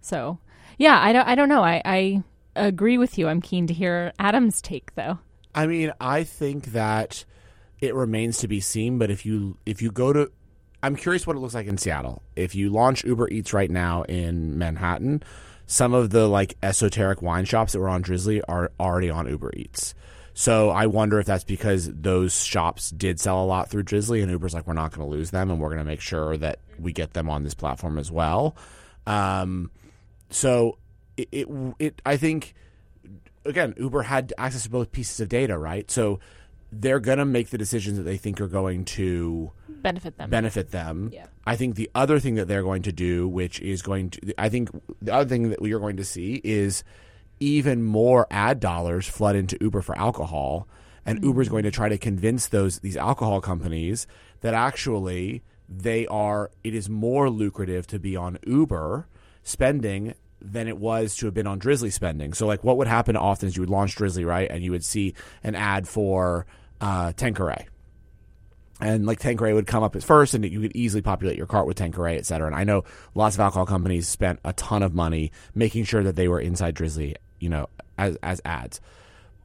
So 0.00 0.38
yeah, 0.78 1.00
I 1.00 1.12
don't 1.12 1.28
I 1.28 1.34
don't 1.34 1.48
know. 1.48 1.62
I, 1.62 1.82
I 1.84 2.22
agree 2.54 2.98
with 2.98 3.18
you. 3.18 3.28
I'm 3.28 3.40
keen 3.40 3.66
to 3.66 3.74
hear 3.74 4.12
Adam's 4.18 4.60
take 4.60 4.94
though. 4.94 5.18
I 5.54 5.66
mean, 5.66 5.92
I 6.00 6.24
think 6.24 6.66
that 6.66 7.24
it 7.80 7.94
remains 7.94 8.38
to 8.38 8.48
be 8.48 8.60
seen, 8.60 8.98
but 8.98 9.10
if 9.10 9.26
you 9.26 9.58
if 9.66 9.82
you 9.82 9.90
go 9.90 10.12
to 10.12 10.30
I'm 10.82 10.96
curious 10.96 11.26
what 11.26 11.36
it 11.36 11.40
looks 11.40 11.54
like 11.54 11.66
in 11.66 11.78
Seattle. 11.78 12.22
If 12.36 12.54
you 12.54 12.70
launch 12.70 13.04
Uber 13.04 13.28
Eats 13.30 13.52
right 13.52 13.70
now 13.70 14.02
in 14.02 14.58
Manhattan, 14.58 15.22
some 15.66 15.94
of 15.94 16.10
the 16.10 16.28
like 16.28 16.56
esoteric 16.62 17.22
wine 17.22 17.44
shops 17.44 17.72
that 17.72 17.80
were 17.80 17.88
on 17.88 18.04
Drizly 18.04 18.40
are 18.46 18.70
already 18.78 19.10
on 19.10 19.28
Uber 19.28 19.52
Eats. 19.56 19.94
So 20.38 20.68
I 20.68 20.84
wonder 20.84 21.18
if 21.18 21.24
that's 21.24 21.44
because 21.44 21.90
those 21.90 22.44
shops 22.44 22.90
did 22.90 23.18
sell 23.18 23.42
a 23.42 23.46
lot 23.46 23.70
through 23.70 23.84
Drizly, 23.84 24.22
and 24.22 24.30
Uber's 24.30 24.52
like, 24.52 24.66
we're 24.66 24.74
not 24.74 24.92
going 24.92 25.08
to 25.08 25.10
lose 25.10 25.30
them, 25.30 25.50
and 25.50 25.58
we're 25.58 25.70
going 25.70 25.78
to 25.78 25.84
make 25.84 26.02
sure 26.02 26.36
that 26.36 26.58
we 26.78 26.92
get 26.92 27.14
them 27.14 27.30
on 27.30 27.42
this 27.42 27.54
platform 27.54 27.96
as 27.96 28.12
well. 28.12 28.54
Um, 29.06 29.70
so 30.28 30.76
it, 31.16 31.30
it, 31.32 31.48
it, 31.78 32.02
I 32.04 32.18
think, 32.18 32.52
again, 33.46 33.72
Uber 33.78 34.02
had 34.02 34.34
access 34.36 34.64
to 34.64 34.70
both 34.70 34.92
pieces 34.92 35.18
of 35.20 35.30
data, 35.30 35.56
right? 35.56 35.90
So 35.90 36.20
they're 36.70 37.00
going 37.00 37.16
to 37.16 37.24
make 37.24 37.48
the 37.48 37.56
decisions 37.56 37.96
that 37.96 38.02
they 38.02 38.18
think 38.18 38.38
are 38.38 38.46
going 38.46 38.84
to 38.84 39.52
benefit 39.68 40.18
them. 40.18 40.28
Benefit 40.28 40.70
them. 40.70 41.08
Yeah. 41.14 41.28
I 41.46 41.56
think 41.56 41.76
the 41.76 41.90
other 41.94 42.20
thing 42.20 42.34
that 42.34 42.46
they're 42.46 42.62
going 42.62 42.82
to 42.82 42.92
do, 42.92 43.26
which 43.26 43.58
is 43.60 43.80
going 43.80 44.10
to, 44.10 44.34
I 44.36 44.50
think 44.50 44.68
the 45.00 45.14
other 45.14 45.28
thing 45.30 45.48
that 45.48 45.62
we 45.62 45.72
are 45.72 45.78
going 45.78 45.96
to 45.96 46.04
see 46.04 46.42
is 46.44 46.84
even 47.40 47.82
more 47.82 48.26
ad 48.30 48.60
dollars 48.60 49.06
flood 49.06 49.36
into 49.36 49.58
Uber 49.60 49.82
for 49.82 49.96
alcohol, 49.98 50.66
and 51.04 51.18
mm-hmm. 51.18 51.28
Uber 51.28 51.42
is 51.42 51.48
going 51.48 51.64
to 51.64 51.70
try 51.70 51.88
to 51.88 51.98
convince 51.98 52.48
those 52.48 52.80
these 52.80 52.96
alcohol 52.96 53.40
companies 53.40 54.06
that 54.40 54.54
actually 54.54 55.42
they 55.68 56.06
are 56.06 56.50
it 56.62 56.74
is 56.74 56.88
more 56.88 57.28
lucrative 57.28 57.86
to 57.88 57.98
be 57.98 58.16
on 58.16 58.38
Uber 58.46 59.06
spending 59.42 60.14
than 60.40 60.68
it 60.68 60.78
was 60.78 61.16
to 61.16 61.26
have 61.26 61.34
been 61.34 61.46
on 61.46 61.58
Drizly 61.58 61.92
spending. 61.92 62.32
So 62.32 62.46
like 62.46 62.62
what 62.62 62.76
would 62.76 62.86
happen 62.86 63.16
often 63.16 63.48
is 63.48 63.56
you 63.56 63.62
would 63.62 63.70
launch 63.70 63.96
Drizly, 63.96 64.24
right? 64.24 64.50
And 64.50 64.62
you 64.62 64.70
would 64.70 64.84
see 64.84 65.14
an 65.42 65.54
ad 65.54 65.88
for 65.88 66.46
uh, 66.80 67.12
Tanqueray. 67.12 67.66
And 68.78 69.06
like 69.06 69.18
Tanqueray 69.18 69.54
would 69.54 69.66
come 69.66 69.82
up 69.82 69.96
at 69.96 70.04
first, 70.04 70.34
and 70.34 70.44
you 70.44 70.60
could 70.60 70.76
easily 70.76 71.00
populate 71.00 71.38
your 71.38 71.46
cart 71.46 71.66
with 71.66 71.78
Tanqueray, 71.78 72.18
et 72.18 72.26
cetera. 72.26 72.46
And 72.46 72.54
I 72.54 72.64
know 72.64 72.84
lots 73.14 73.34
of 73.34 73.40
alcohol 73.40 73.64
companies 73.64 74.06
spent 74.06 74.38
a 74.44 74.52
ton 74.52 74.82
of 74.82 74.94
money 74.94 75.32
making 75.54 75.84
sure 75.84 76.02
that 76.02 76.14
they 76.14 76.28
were 76.28 76.40
inside 76.40 76.74
Drizly 76.74 77.16
you 77.38 77.48
know, 77.48 77.68
as 77.98 78.16
as 78.22 78.40
ads. 78.44 78.80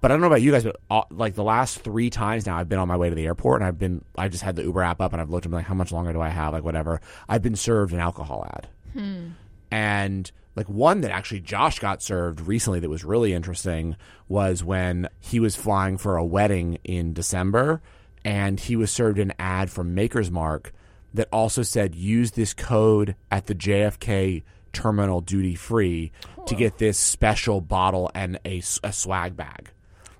But 0.01 0.09
I 0.09 0.15
don't 0.15 0.21
know 0.21 0.27
about 0.27 0.41
you 0.41 0.51
guys, 0.51 0.63
but 0.63 0.77
all, 0.89 1.05
like 1.11 1.35
the 1.35 1.43
last 1.43 1.79
three 1.79 2.09
times 2.09 2.47
now, 2.47 2.57
I've 2.57 2.67
been 2.67 2.79
on 2.79 2.87
my 2.87 2.97
way 2.97 3.09
to 3.09 3.15
the 3.15 3.27
airport 3.27 3.61
and 3.61 3.67
I've 3.67 3.77
been, 3.77 4.03
I 4.17 4.29
just 4.29 4.43
had 4.43 4.55
the 4.55 4.63
Uber 4.63 4.81
app 4.81 4.99
up 4.99 5.13
and 5.13 5.21
I've 5.21 5.29
looked 5.29 5.45
and 5.45 5.53
like, 5.53 5.65
how 5.65 5.75
much 5.75 5.91
longer 5.91 6.11
do 6.11 6.19
I 6.19 6.29
have? 6.29 6.53
Like 6.53 6.63
whatever. 6.63 7.01
I've 7.29 7.43
been 7.43 7.55
served 7.55 7.93
an 7.93 7.99
alcohol 7.99 8.47
ad, 8.51 8.67
hmm. 8.93 9.29
and 9.69 10.31
like 10.55 10.67
one 10.67 11.01
that 11.01 11.11
actually 11.11 11.41
Josh 11.41 11.79
got 11.79 12.01
served 12.01 12.41
recently 12.41 12.79
that 12.79 12.89
was 12.89 13.05
really 13.05 13.33
interesting 13.33 13.95
was 14.27 14.63
when 14.63 15.07
he 15.19 15.39
was 15.39 15.55
flying 15.55 15.97
for 15.97 16.17
a 16.17 16.25
wedding 16.25 16.79
in 16.83 17.13
December, 17.13 17.81
and 18.25 18.59
he 18.59 18.75
was 18.75 18.91
served 18.91 19.19
an 19.19 19.33
ad 19.37 19.69
from 19.69 19.93
Maker's 19.93 20.31
Mark 20.31 20.73
that 21.13 21.27
also 21.31 21.61
said 21.61 21.93
use 21.93 22.31
this 22.31 22.53
code 22.53 23.15
at 23.29 23.45
the 23.45 23.55
JFK 23.55 24.43
terminal 24.73 25.21
duty 25.21 25.55
free 25.55 26.11
to 26.47 26.55
get 26.55 26.77
this 26.77 26.97
special 26.97 27.61
bottle 27.61 28.11
and 28.13 28.39
a, 28.45 28.61
a 28.83 28.91
swag 28.91 29.35
bag 29.35 29.69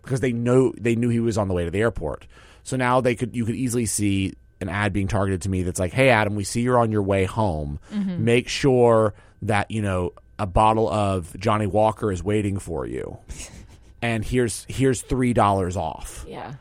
because 0.03 0.19
they 0.19 0.33
know 0.33 0.73
they 0.77 0.95
knew 0.95 1.09
he 1.09 1.19
was 1.19 1.37
on 1.37 1.47
the 1.47 1.53
way 1.53 1.65
to 1.65 1.71
the 1.71 1.79
airport. 1.79 2.27
So 2.63 2.77
now 2.77 3.01
they 3.01 3.15
could 3.15 3.35
you 3.35 3.45
could 3.45 3.55
easily 3.55 3.85
see 3.85 4.33
an 4.59 4.69
ad 4.69 4.93
being 4.93 5.07
targeted 5.07 5.41
to 5.43 5.49
me 5.49 5.63
that's 5.63 5.79
like, 5.79 5.93
"Hey 5.93 6.09
Adam, 6.09 6.35
we 6.35 6.43
see 6.43 6.61
you're 6.61 6.77
on 6.77 6.91
your 6.91 7.03
way 7.03 7.25
home. 7.25 7.79
Mm-hmm. 7.91 8.23
Make 8.23 8.47
sure 8.47 9.13
that, 9.43 9.71
you 9.71 9.81
know, 9.81 10.13
a 10.37 10.45
bottle 10.45 10.89
of 10.89 11.35
Johnnie 11.39 11.67
Walker 11.67 12.11
is 12.11 12.23
waiting 12.23 12.59
for 12.59 12.85
you." 12.85 13.17
and 14.01 14.23
here's 14.23 14.65
here's 14.67 15.03
$3 15.03 15.75
off. 15.75 16.25
Yeah. 16.27 16.53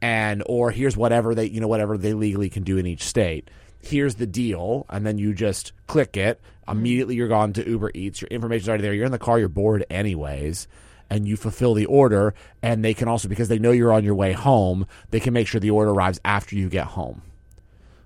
And 0.00 0.42
or 0.46 0.70
here's 0.70 0.96
whatever 0.96 1.34
they, 1.34 1.46
you 1.46 1.60
know, 1.60 1.68
whatever 1.68 1.96
they 1.96 2.12
legally 2.12 2.50
can 2.50 2.64
do 2.64 2.76
in 2.76 2.86
each 2.86 3.04
state 3.04 3.48
here's 3.82 4.14
the 4.14 4.26
deal, 4.26 4.86
and 4.88 5.04
then 5.04 5.18
you 5.18 5.34
just 5.34 5.72
click 5.86 6.16
it. 6.16 6.40
Mm-hmm. 6.40 6.78
Immediately, 6.78 7.14
you're 7.16 7.28
gone 7.28 7.52
to 7.54 7.68
Uber 7.68 7.90
Eats. 7.94 8.22
Your 8.22 8.28
information's 8.28 8.68
already 8.68 8.82
there. 8.82 8.94
You're 8.94 9.06
in 9.06 9.12
the 9.12 9.18
car. 9.18 9.38
You're 9.38 9.48
bored 9.48 9.84
anyways, 9.90 10.68
and 11.10 11.26
you 11.26 11.36
fulfill 11.36 11.74
the 11.74 11.86
order. 11.86 12.34
And 12.62 12.84
they 12.84 12.94
can 12.94 13.08
also, 13.08 13.28
because 13.28 13.48
they 13.48 13.58
know 13.58 13.72
you're 13.72 13.92
on 13.92 14.04
your 14.04 14.14
way 14.14 14.32
home, 14.32 14.86
they 15.10 15.20
can 15.20 15.34
make 15.34 15.48
sure 15.48 15.60
the 15.60 15.70
order 15.70 15.90
arrives 15.90 16.20
after 16.24 16.56
you 16.56 16.68
get 16.68 16.86
home. 16.86 17.22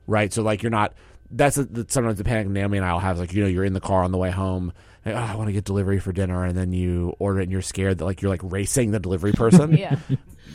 Right. 0.06 0.32
So 0.32 0.42
like 0.42 0.62
you're 0.62 0.70
not. 0.70 0.94
That's, 1.28 1.58
a, 1.58 1.64
that's 1.64 1.92
sometimes 1.92 2.18
the 2.18 2.24
panic 2.24 2.46
Naomi 2.46 2.78
and 2.78 2.86
I'll 2.86 3.00
have. 3.00 3.18
Like 3.18 3.32
you 3.32 3.42
know, 3.42 3.48
you're 3.48 3.64
in 3.64 3.72
the 3.72 3.80
car 3.80 4.04
on 4.04 4.12
the 4.12 4.18
way 4.18 4.30
home, 4.30 4.72
like, 5.04 5.14
oh, 5.14 5.18
I 5.18 5.34
want 5.36 5.48
to 5.48 5.52
get 5.52 5.64
delivery 5.64 6.00
for 6.00 6.12
dinner, 6.12 6.44
and 6.44 6.56
then 6.56 6.72
you 6.72 7.14
order 7.18 7.40
it 7.40 7.44
and 7.44 7.52
you're 7.52 7.62
scared 7.62 7.98
that 7.98 8.04
like 8.04 8.22
you're 8.22 8.30
like 8.30 8.40
racing 8.44 8.90
the 8.90 9.00
delivery 9.00 9.32
person. 9.34 9.76
Yeah. 9.76 9.98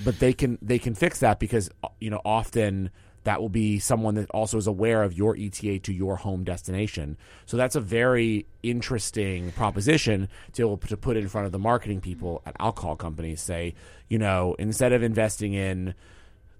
But 0.04 0.20
they 0.20 0.34
can 0.34 0.58
they 0.62 0.80
can 0.80 0.96
fix 0.96 1.20
that 1.20 1.40
because 1.40 1.70
you 2.00 2.10
know 2.10 2.22
often 2.26 2.90
that 3.24 3.42
will 3.42 3.50
be 3.50 3.80
someone 3.80 4.16
that 4.16 4.30
also 4.32 4.58
is 4.58 4.68
aware 4.68 5.04
of 5.04 5.14
your 5.14 5.36
ETA 5.38 5.80
to 5.80 5.94
your 5.94 6.18
home 6.18 6.44
destination. 6.44 7.18
So 7.46 7.58
that's 7.58 7.76
a 7.76 7.82
very 7.82 8.48
interesting 8.64 9.52
proposition 9.52 10.30
to 10.54 10.80
to 10.88 10.98
put 10.98 11.18
in 11.18 11.28
front 11.28 11.46
of 11.46 11.52
the 11.52 11.60
marketing 11.60 12.02
people 12.02 12.42
at 12.46 12.56
alcohol 12.60 12.96
companies. 12.96 13.42
Say, 13.42 13.76
you 14.10 14.18
know, 14.18 14.56
instead 14.58 14.94
of 14.94 15.04
investing 15.04 15.54
in 15.54 15.94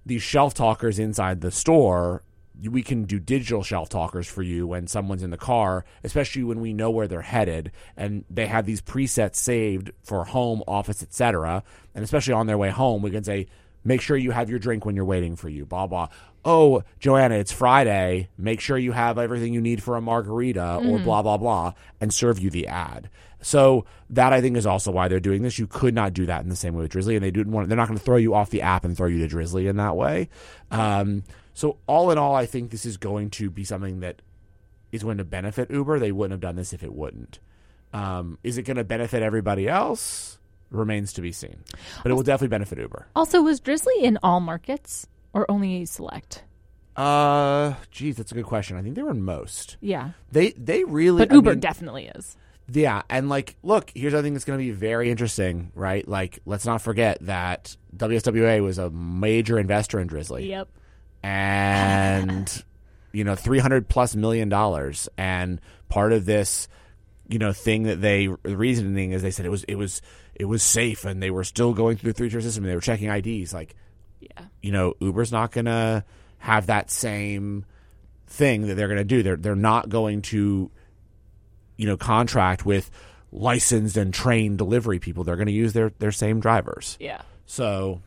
these 0.06 0.22
shelf 0.22 0.54
talkers 0.54 0.98
inside 0.98 1.40
the 1.40 1.50
store, 1.50 2.22
we 2.70 2.82
can 2.82 3.04
do 3.04 3.18
digital 3.18 3.62
shelf 3.62 3.88
talkers 3.88 4.26
for 4.28 4.42
you 4.42 4.66
when 4.66 4.86
someone's 4.86 5.22
in 5.22 5.30
the 5.30 5.36
car, 5.36 5.84
especially 6.04 6.44
when 6.44 6.60
we 6.60 6.72
know 6.72 6.90
where 6.90 7.08
they're 7.08 7.22
headed 7.22 7.72
and 7.96 8.24
they 8.30 8.46
have 8.46 8.66
these 8.66 8.82
presets 8.82 9.36
saved 9.36 9.90
for 10.02 10.24
home, 10.24 10.62
office, 10.68 11.02
etc. 11.02 11.62
And 11.94 12.04
especially 12.04 12.34
on 12.34 12.46
their 12.46 12.58
way 12.58 12.70
home, 12.70 13.02
we 13.02 13.10
can 13.10 13.24
say, 13.24 13.46
make 13.84 14.00
sure 14.00 14.16
you 14.16 14.30
have 14.30 14.50
your 14.50 14.58
drink 14.58 14.84
when 14.84 14.96
you're 14.96 15.04
waiting 15.04 15.36
for 15.36 15.48
you, 15.48 15.64
blah 15.64 15.86
blah. 15.86 16.08
Oh, 16.44 16.82
Joanna, 16.98 17.36
it's 17.36 17.52
Friday. 17.52 18.28
Make 18.36 18.60
sure 18.60 18.76
you 18.76 18.92
have 18.92 19.18
everything 19.18 19.54
you 19.54 19.60
need 19.60 19.82
for 19.82 19.96
a 19.96 20.00
margarita 20.00 20.80
or 20.84 20.98
blah 20.98 21.22
blah 21.22 21.36
blah 21.36 21.74
and 22.00 22.12
serve 22.12 22.38
you 22.38 22.50
the 22.50 22.66
ad. 22.66 23.08
So 23.40 23.84
that 24.10 24.32
I 24.32 24.40
think 24.40 24.56
is 24.56 24.66
also 24.66 24.90
why 24.92 25.08
they're 25.08 25.20
doing 25.20 25.42
this. 25.42 25.58
You 25.58 25.66
could 25.66 25.94
not 25.94 26.14
do 26.14 26.26
that 26.26 26.42
in 26.42 26.48
the 26.48 26.56
same 26.56 26.74
way 26.74 26.82
with 26.82 26.92
Drizly, 26.92 27.14
and 27.14 27.24
they 27.24 27.30
didn't 27.30 27.52
want. 27.52 27.68
They're 27.68 27.76
not 27.76 27.88
going 27.88 27.98
to 27.98 28.04
throw 28.04 28.16
you 28.16 28.34
off 28.34 28.50
the 28.50 28.62
app 28.62 28.84
and 28.84 28.96
throw 28.96 29.08
you 29.08 29.26
to 29.26 29.34
Drizly 29.36 29.68
in 29.68 29.76
that 29.76 29.96
way. 29.96 30.28
Um, 30.70 31.24
so 31.54 31.78
all 31.86 32.10
in 32.10 32.18
all, 32.18 32.34
I 32.34 32.46
think 32.46 32.70
this 32.70 32.86
is 32.86 32.96
going 32.96 33.30
to 33.30 33.50
be 33.50 33.64
something 33.64 34.00
that 34.00 34.22
is 34.90 35.02
going 35.02 35.18
to 35.18 35.24
benefit 35.24 35.70
Uber. 35.70 35.98
They 35.98 36.12
wouldn't 36.12 36.32
have 36.32 36.40
done 36.40 36.56
this 36.56 36.72
if 36.72 36.82
it 36.82 36.94
wouldn't. 36.94 37.40
Um, 37.92 38.38
is 38.42 38.58
it 38.58 38.62
going 38.62 38.76
to 38.78 38.84
benefit 38.84 39.22
everybody 39.22 39.68
else? 39.68 40.38
Remains 40.70 41.12
to 41.14 41.20
be 41.20 41.32
seen, 41.32 41.64
but 42.02 42.10
it 42.10 42.14
will 42.14 42.22
definitely 42.22 42.48
benefit 42.48 42.78
Uber. 42.78 43.06
Also, 43.14 43.42
was 43.42 43.60
Drizly 43.60 44.02
in 44.02 44.18
all 44.22 44.40
markets 44.40 45.06
or 45.32 45.50
only 45.50 45.84
select? 45.84 46.44
Uh, 46.96 47.74
geez, 47.90 48.16
that's 48.16 48.32
a 48.32 48.34
good 48.34 48.44
question. 48.44 48.76
I 48.76 48.82
think 48.82 48.94
they 48.96 49.02
were 49.02 49.10
in 49.12 49.22
most. 49.24 49.76
Yeah. 49.80 50.10
They 50.30 50.50
they 50.50 50.84
really, 50.84 51.24
But 51.24 51.32
I 51.32 51.36
Uber 51.36 51.50
mean, 51.52 51.60
definitely 51.60 52.06
is. 52.14 52.36
Yeah, 52.70 53.02
and 53.10 53.28
like, 53.28 53.56
look, 53.62 53.90
here's 53.94 54.14
I 54.14 54.22
think 54.22 54.36
it's 54.36 54.44
going 54.44 54.58
to 54.58 54.64
be 54.64 54.70
very 54.70 55.10
interesting, 55.10 55.72
right? 55.74 56.06
Like, 56.06 56.38
let's 56.46 56.64
not 56.64 56.80
forget 56.80 57.18
that 57.22 57.76
WSWA 57.96 58.62
was 58.62 58.78
a 58.78 58.88
major 58.90 59.58
investor 59.58 59.98
in 60.00 60.08
Drizly, 60.08 60.46
Yep. 60.48 60.68
and 61.22 62.64
you 63.12 63.24
know, 63.24 63.34
three 63.34 63.58
hundred 63.58 63.88
plus 63.88 64.14
million 64.14 64.48
dollars, 64.48 65.08
and 65.18 65.60
part 65.88 66.12
of 66.12 66.24
this, 66.24 66.68
you 67.28 67.38
know, 67.38 67.52
thing 67.52 67.82
that 67.84 68.00
they 68.00 68.26
the 68.42 68.56
reasoning 68.56 69.12
is 69.12 69.22
they 69.22 69.30
said 69.30 69.44
it 69.44 69.50
was 69.50 69.64
it 69.64 69.74
was 69.76 70.00
it 70.34 70.44
was 70.44 70.62
safe, 70.62 71.04
and 71.04 71.22
they 71.22 71.30
were 71.30 71.44
still 71.44 71.74
going 71.74 71.96
through 71.96 72.12
the 72.12 72.16
three 72.16 72.30
tier 72.30 72.40
system, 72.40 72.64
and 72.64 72.70
they 72.70 72.74
were 72.76 72.80
checking 72.80 73.08
IDs, 73.10 73.52
like 73.52 73.74
Yeah. 74.22 74.44
you 74.62 74.72
know, 74.72 74.94
Uber's 75.00 75.32
not 75.32 75.52
going 75.52 75.66
to 75.66 76.04
have 76.38 76.66
that 76.66 76.90
same 76.90 77.64
thing 78.26 78.66
that 78.66 78.74
they're 78.74 78.88
going 78.88 78.98
to 78.98 79.04
do. 79.04 79.22
They're 79.22 79.36
they're 79.36 79.54
not 79.54 79.88
going 79.88 80.22
to, 80.22 80.70
you 81.76 81.86
know, 81.86 81.96
contract 81.96 82.64
with 82.64 82.90
licensed 83.30 83.96
and 83.96 84.12
trained 84.12 84.58
delivery 84.58 84.98
people. 84.98 85.24
They're 85.24 85.36
going 85.36 85.46
to 85.46 85.52
use 85.52 85.72
their 85.72 85.92
their 85.98 86.12
same 86.12 86.40
drivers. 86.40 86.96
Yeah. 87.00 87.22
So 87.46 88.00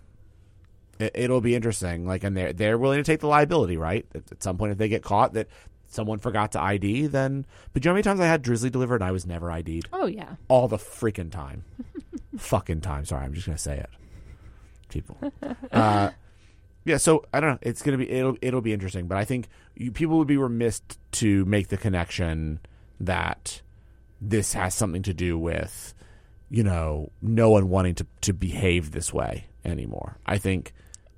it, 0.99 1.11
it'll 1.15 1.41
be 1.41 1.55
interesting. 1.55 2.05
Like, 2.05 2.23
and 2.23 2.35
they're 2.35 2.53
they're 2.53 2.77
willing 2.77 2.97
to 2.97 3.03
take 3.03 3.19
the 3.19 3.27
liability, 3.27 3.77
right? 3.77 4.05
At, 4.15 4.31
at 4.31 4.43
some 4.43 4.57
point, 4.57 4.71
if 4.71 4.77
they 4.77 4.89
get 4.89 5.03
caught 5.03 5.33
that 5.33 5.47
someone 5.87 6.19
forgot 6.19 6.53
to 6.53 6.61
ID, 6.61 7.07
then. 7.07 7.45
But 7.73 7.83
you 7.83 7.89
know 7.89 7.93
how 7.93 7.95
many 7.95 8.03
times 8.03 8.19
I 8.19 8.25
had 8.27 8.43
Drizly 8.43 8.71
delivered 8.71 8.95
and 8.95 9.03
I 9.05 9.11
was 9.11 9.25
never 9.25 9.51
ID'd? 9.51 9.87
Oh 9.93 10.07
yeah. 10.07 10.35
all 10.47 10.67
the 10.67 10.77
freaking 10.77 11.31
time. 11.31 11.63
fucking 12.37 12.81
time. 12.81 13.05
Sorry, 13.05 13.23
I'm 13.23 13.33
just 13.33 13.45
gonna 13.45 13.57
say 13.57 13.77
it. 13.77 13.89
People. 14.89 15.17
Uh, 15.71 16.11
yeah, 16.85 16.97
so 16.97 17.25
I 17.33 17.39
don't 17.39 17.51
know. 17.53 17.59
It's 17.61 17.81
gonna 17.81 17.97
be 17.97 18.09
it'll 18.09 18.37
it'll 18.41 18.61
be 18.61 18.71
interesting, 18.73 19.07
but 19.07 19.17
I 19.17 19.25
think 19.25 19.47
you, 19.75 19.91
people 19.91 20.19
would 20.19 20.27
be 20.27 20.37
remiss 20.37 20.81
to 21.13 21.43
make 21.45 21.69
the 21.69 21.77
connection 21.77 22.59
that 22.99 23.61
this 24.21 24.53
has 24.53 24.73
something 24.75 25.01
to 25.03 25.13
do 25.13 25.37
with 25.37 25.93
you 26.49 26.63
know 26.63 27.11
no 27.23 27.49
one 27.49 27.69
wanting 27.69 27.95
to 27.95 28.05
to 28.21 28.33
behave 28.33 28.91
this 28.91 29.11
way 29.11 29.47
anymore. 29.65 30.17
I 30.27 30.37
think 30.37 30.73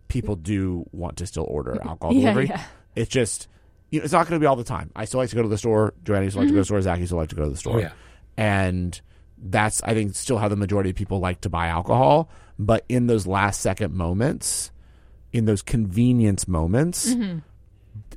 people 0.08 0.38
do 0.38 0.86
want 0.93 1.17
to 1.17 1.27
still 1.27 1.45
order 1.49 1.77
alcohol 1.86 2.13
Yeah, 2.13 2.21
delivery. 2.32 2.47
yeah. 2.47 2.63
It's 2.95 3.10
just 3.12 3.49
you 3.91 3.99
know, 3.99 4.06
it's 4.06 4.13
not 4.13 4.27
going 4.27 4.39
to 4.39 4.43
be 4.43 4.47
all 4.47 4.56
the 4.56 4.63
time. 4.63 4.89
I 4.95 5.03
still 5.06 5.19
like 5.19 5.30
to 5.30 5.36
go 5.36 5.41
to 5.43 5.49
the 5.49 5.58
store. 5.58 5.93
Joanna 6.06 6.23
used 6.23 6.36
to 6.36 6.39
like 6.39 6.47
to 6.47 6.53
go 6.53 6.58
to 6.58 6.62
the 6.62 6.65
store. 6.65 6.82
Zach 6.82 6.99
used 6.99 7.10
to 7.12 7.17
like 7.17 7.30
to 7.30 7.36
go 7.36 7.43
to 7.43 7.49
the 7.49 7.58
store 7.58 7.75
Oh, 7.75 7.80
yeah. 7.80 7.91
and 8.38 8.99
that's 9.38 9.82
I 9.84 9.93
think 9.93 10.15
still 10.15 10.38
how 10.38 10.47
the 10.47 10.56
majority 10.56 10.89
of 10.89 10.95
people 10.95 11.19
like 11.19 11.41
to 11.41 11.50
buy 11.50 11.67
alcohol. 11.67 12.30
But 12.60 12.86
in 12.89 13.08
those 13.08 13.28
last 13.28 13.62
second 13.62 13.93
moments, 13.93 14.71
in 15.32 15.45
those 15.45 15.62
convenience 15.62 16.47
moments, 16.47 17.15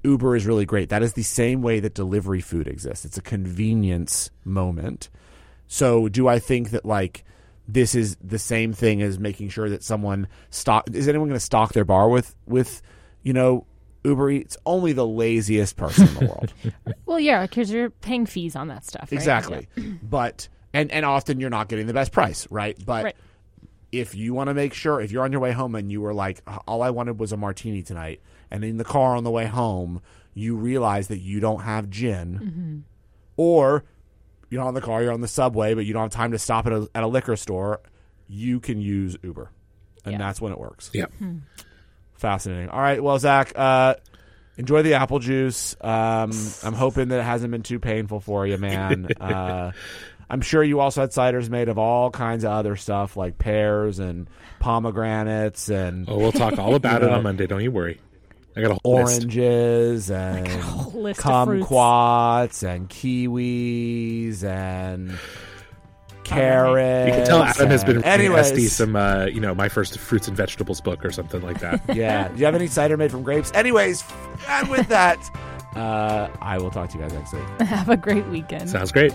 Uber 0.03 0.37
is 0.37 0.47
really 0.47 0.65
great. 0.65 0.89
That 0.89 1.03
is 1.03 1.13
the 1.13 1.23
same 1.23 1.63
way 1.63 1.81
that 1.81 1.95
delivery 1.95 2.41
food 2.41 2.67
exists. 2.67 3.05
It's 3.05 3.19
a 3.19 3.23
convenience 3.23 4.31
moment. 4.45 5.11
So 5.67 6.09
do 6.09 6.27
I 6.27 6.39
think 6.39 6.71
that 6.71 6.85
like 6.85 7.25
this 7.69 7.95
is 7.95 8.17
the 8.23 8.39
same 8.39 8.73
thing 8.73 9.03
as 9.03 9.19
making 9.19 9.51
sure 9.51 9.69
that 9.69 9.83
someone 9.85 10.27
stock 10.51 10.89
is 10.93 11.07
anyone 11.07 11.29
going 11.29 11.37
to 11.37 11.45
stock 11.45 11.73
their 11.73 11.85
bar 11.85 12.09
with 12.09 12.35
with 12.47 12.83
you 13.23 13.33
know 13.33 13.67
Uber 14.05 14.31
Eats? 14.31 14.57
Only 14.65 14.93
the 14.93 15.07
laziest 15.07 15.77
person 15.77 16.09
in 16.09 16.15
the 16.15 16.27
world. 16.27 16.53
Well, 17.07 17.19
yeah, 17.19 17.43
because 17.43 17.73
you're 17.73 17.91
paying 17.91 18.25
fees 18.25 18.55
on 18.55 18.69
that 18.69 18.85
stuff. 18.85 19.09
Right? 19.11 19.15
Exactly. 19.15 19.69
But 20.01 20.49
and 20.73 20.91
and 20.93 21.05
often 21.05 21.41
you're 21.41 21.51
not 21.51 21.69
getting 21.69 21.87
the 21.87 21.95
best 21.95 22.13
price, 22.13 22.47
right? 22.51 22.77
But 22.85 23.05
Right. 23.05 23.17
if 23.93 24.15
you 24.15 24.35
want 24.35 24.49
to 24.49 24.55
make 24.55 24.73
sure 24.75 25.01
if 25.01 25.11
you're 25.13 25.25
on 25.25 25.33
your 25.33 25.41
way 25.41 25.53
home 25.53 25.75
and 25.75 25.91
you 25.91 26.01
were 26.01 26.15
like 26.15 26.43
all 26.67 26.83
I 26.83 26.91
wanted 26.91 27.19
was 27.19 27.33
a 27.33 27.37
martini 27.37 27.83
tonight 27.83 28.21
and 28.51 28.63
in 28.65 28.77
the 28.77 28.85
car 28.85 29.17
on 29.17 29.25
the 29.25 29.31
way 29.31 29.47
home 29.47 30.01
you 30.35 30.55
realize 30.57 31.09
that 31.09 31.19
you 31.19 31.41
don't 31.41 31.63
have 31.63 31.91
gin 31.91 32.85
or 33.37 33.85
you're 34.49 34.63
not 34.63 34.69
in 34.69 34.75
the 34.75 34.81
car, 34.81 35.03
you're 35.03 35.13
on 35.13 35.21
the 35.21 35.29
subway, 35.29 35.75
but 35.75 35.85
you 35.87 35.93
don't 35.93 36.03
have 36.03 36.13
time 36.13 36.33
to 36.33 36.39
stop 36.39 36.67
at 36.67 36.73
a, 36.73 36.89
at 36.95 37.03
a 37.03 37.07
liquor 37.07 37.37
store, 37.37 37.81
you 38.29 38.59
can 38.61 38.81
use 38.81 39.17
Uber. 39.23 39.51
And 40.05 40.13
Yeah. 40.13 40.19
that's 40.19 40.41
when 40.41 40.53
it 40.53 40.59
works. 40.59 40.91
Yeah. 40.93 41.07
Fascinating. 42.15 42.69
All 42.69 42.81
right. 42.81 43.03
Well, 43.03 43.19
Zach, 43.19 43.53
uh, 43.57 43.95
enjoy 44.57 44.83
the 44.83 44.95
apple 44.95 45.19
juice. 45.21 45.75
Um, 45.81 46.31
I'm 46.63 46.75
hoping 46.75 47.09
that 47.09 47.21
it 47.21 47.25
hasn't 47.25 47.51
been 47.51 47.63
too 47.63 47.79
painful 47.79 48.21
for 48.21 48.47
you, 48.47 48.59
man. 48.59 49.09
Uh, 49.21 49.73
I'm 50.31 50.41
sure 50.41 50.63
you 50.63 50.79
also 50.81 51.01
had 51.01 51.11
ciders 51.11 51.49
made 51.51 51.69
of 51.69 51.77
all 51.77 52.11
kinds 52.11 52.45
of 52.45 52.53
other 52.53 52.77
stuff 52.77 53.17
like 53.17 53.37
pears 53.39 53.99
and 53.99 54.29
pomegranates 54.61 55.69
and 55.69 56.09
Oh, 56.09 56.17
we'll 56.19 56.31
talk 56.33 56.57
all 56.59 56.75
about 56.77 57.03
it 57.03 57.07
know. 57.07 57.15
on 57.15 57.23
Monday. 57.25 57.47
Don't 57.49 57.63
you 57.63 57.73
worry. 57.73 58.01
I 58.57 58.61
got 58.63 58.71
a 58.73 58.79
whole 58.85 58.97
list. 59.03 59.21
oranges 59.23 60.11
and 60.11 60.47
whole 60.49 61.03
list 61.03 61.21
of 61.21 61.25
kumquats 61.27 62.63
and 62.63 62.89
kiwis 62.89 64.43
and 64.45 65.19
carrots. 66.25 67.09
You 67.09 67.15
can 67.15 67.27
tell 67.27 67.43
Adam 67.43 67.69
has 67.69 67.85
been 67.85 67.97
reading 67.97 68.11
Anyways, 68.11 68.51
Esty 68.53 68.67
some, 68.67 68.97
uh, 68.97 69.27
you 69.27 69.41
know, 69.41 69.55
my 69.55 69.69
first 69.69 69.99
fruits 69.99 70.29
and 70.29 70.37
vegetables 70.37 70.81
book 70.81 71.05
or 71.05 71.11
something 71.11 71.43
like 71.43 71.61
that. 71.61 71.81
yeah. 71.95 72.29
Do 72.29 72.39
you 72.39 72.45
have 72.45 72.55
any 72.55 72.67
cider 72.67 72.97
made 72.97 73.11
from 73.11 73.23
grapes? 73.23 73.51
Anyways, 73.55 74.05
and 74.49 74.69
with 74.69 74.89
that, 74.89 75.19
uh, 75.77 76.29
I 76.41 76.59
will 76.59 76.71
talk 76.71 76.91
to 76.91 76.99
you 76.99 77.03
guys 77.03 77.13
next 77.15 77.33
week. 77.33 77.43
Have 77.69 77.89
a 77.89 77.97
great 77.97 78.27
weekend. 78.27 78.69
Sounds 78.69 78.91
great. 78.93 79.13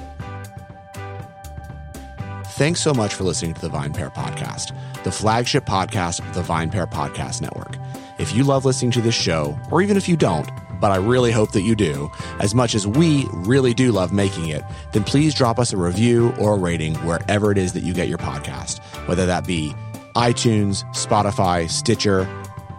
Thanks 2.56 2.80
so 2.80 2.94
much 2.94 3.14
for 3.14 3.26
listening 3.26 3.54
to 3.56 3.60
the 3.60 3.70
VinePair 3.70 4.14
Podcast, 4.14 4.74
the 5.04 5.12
flagship 5.12 5.66
podcast 5.66 6.20
of 6.20 6.34
the 6.36 6.42
VinePair 6.42 6.90
Podcast 6.90 7.42
Network. 7.42 7.76
If 8.18 8.34
you 8.34 8.46
love 8.46 8.64
listening 8.64 8.92
to 8.92 9.02
this 9.02 9.14
show, 9.14 9.60
or 9.72 9.82
even 9.82 9.98
if 9.98 10.08
you 10.08 10.16
don't, 10.16 10.50
but 10.80 10.90
I 10.90 10.96
really 10.96 11.34
hope 11.34 11.52
that 11.52 11.64
you 11.64 11.76
do, 11.76 12.10
as 12.40 12.56
much 12.56 12.74
as 12.74 12.88
we 12.88 13.28
really 13.34 13.74
do 13.74 13.92
love 13.92 14.14
making 14.14 14.48
it, 14.48 14.64
then 14.94 15.04
please 15.04 15.34
drop 15.34 15.60
us 15.60 15.74
a 15.74 15.78
review 15.78 16.34
or 16.40 16.54
a 16.54 16.58
rating 16.58 16.96
wherever 17.06 17.52
it 17.52 17.58
is 17.58 17.74
that 17.74 17.84
you 17.84 17.94
get 17.94 18.08
your 18.08 18.18
podcast, 18.18 18.80
whether 19.06 19.26
that 19.26 19.46
be 19.46 19.76
iTunes, 20.16 20.86
Spotify, 20.96 21.70
Stitcher, 21.70 22.26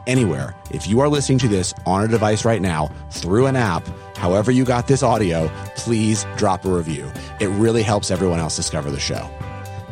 anywhere. 0.07 0.57
If 0.71 0.87
you 0.87 1.01
are 1.01 1.09
listening 1.11 1.39
to 1.41 1.49
this 1.49 1.75
on 1.85 2.03
a 2.03 2.09
device 2.09 2.47
right 2.47 2.63
now 2.63 2.91
through 3.11 3.45
an 3.45 3.57
app, 3.57 3.87
however 4.17 4.51
you 4.51 4.65
got 4.65 4.87
this 4.87 5.03
audio, 5.03 5.51
please 5.77 6.25
drop 6.39 6.65
a 6.65 6.71
review. 6.71 7.13
It 7.41 7.49
really 7.49 7.83
helps 7.83 8.11
everyone 8.11 8.39
else 8.39 8.57
discover 8.57 8.91
the 8.91 8.99
show. 8.99 9.31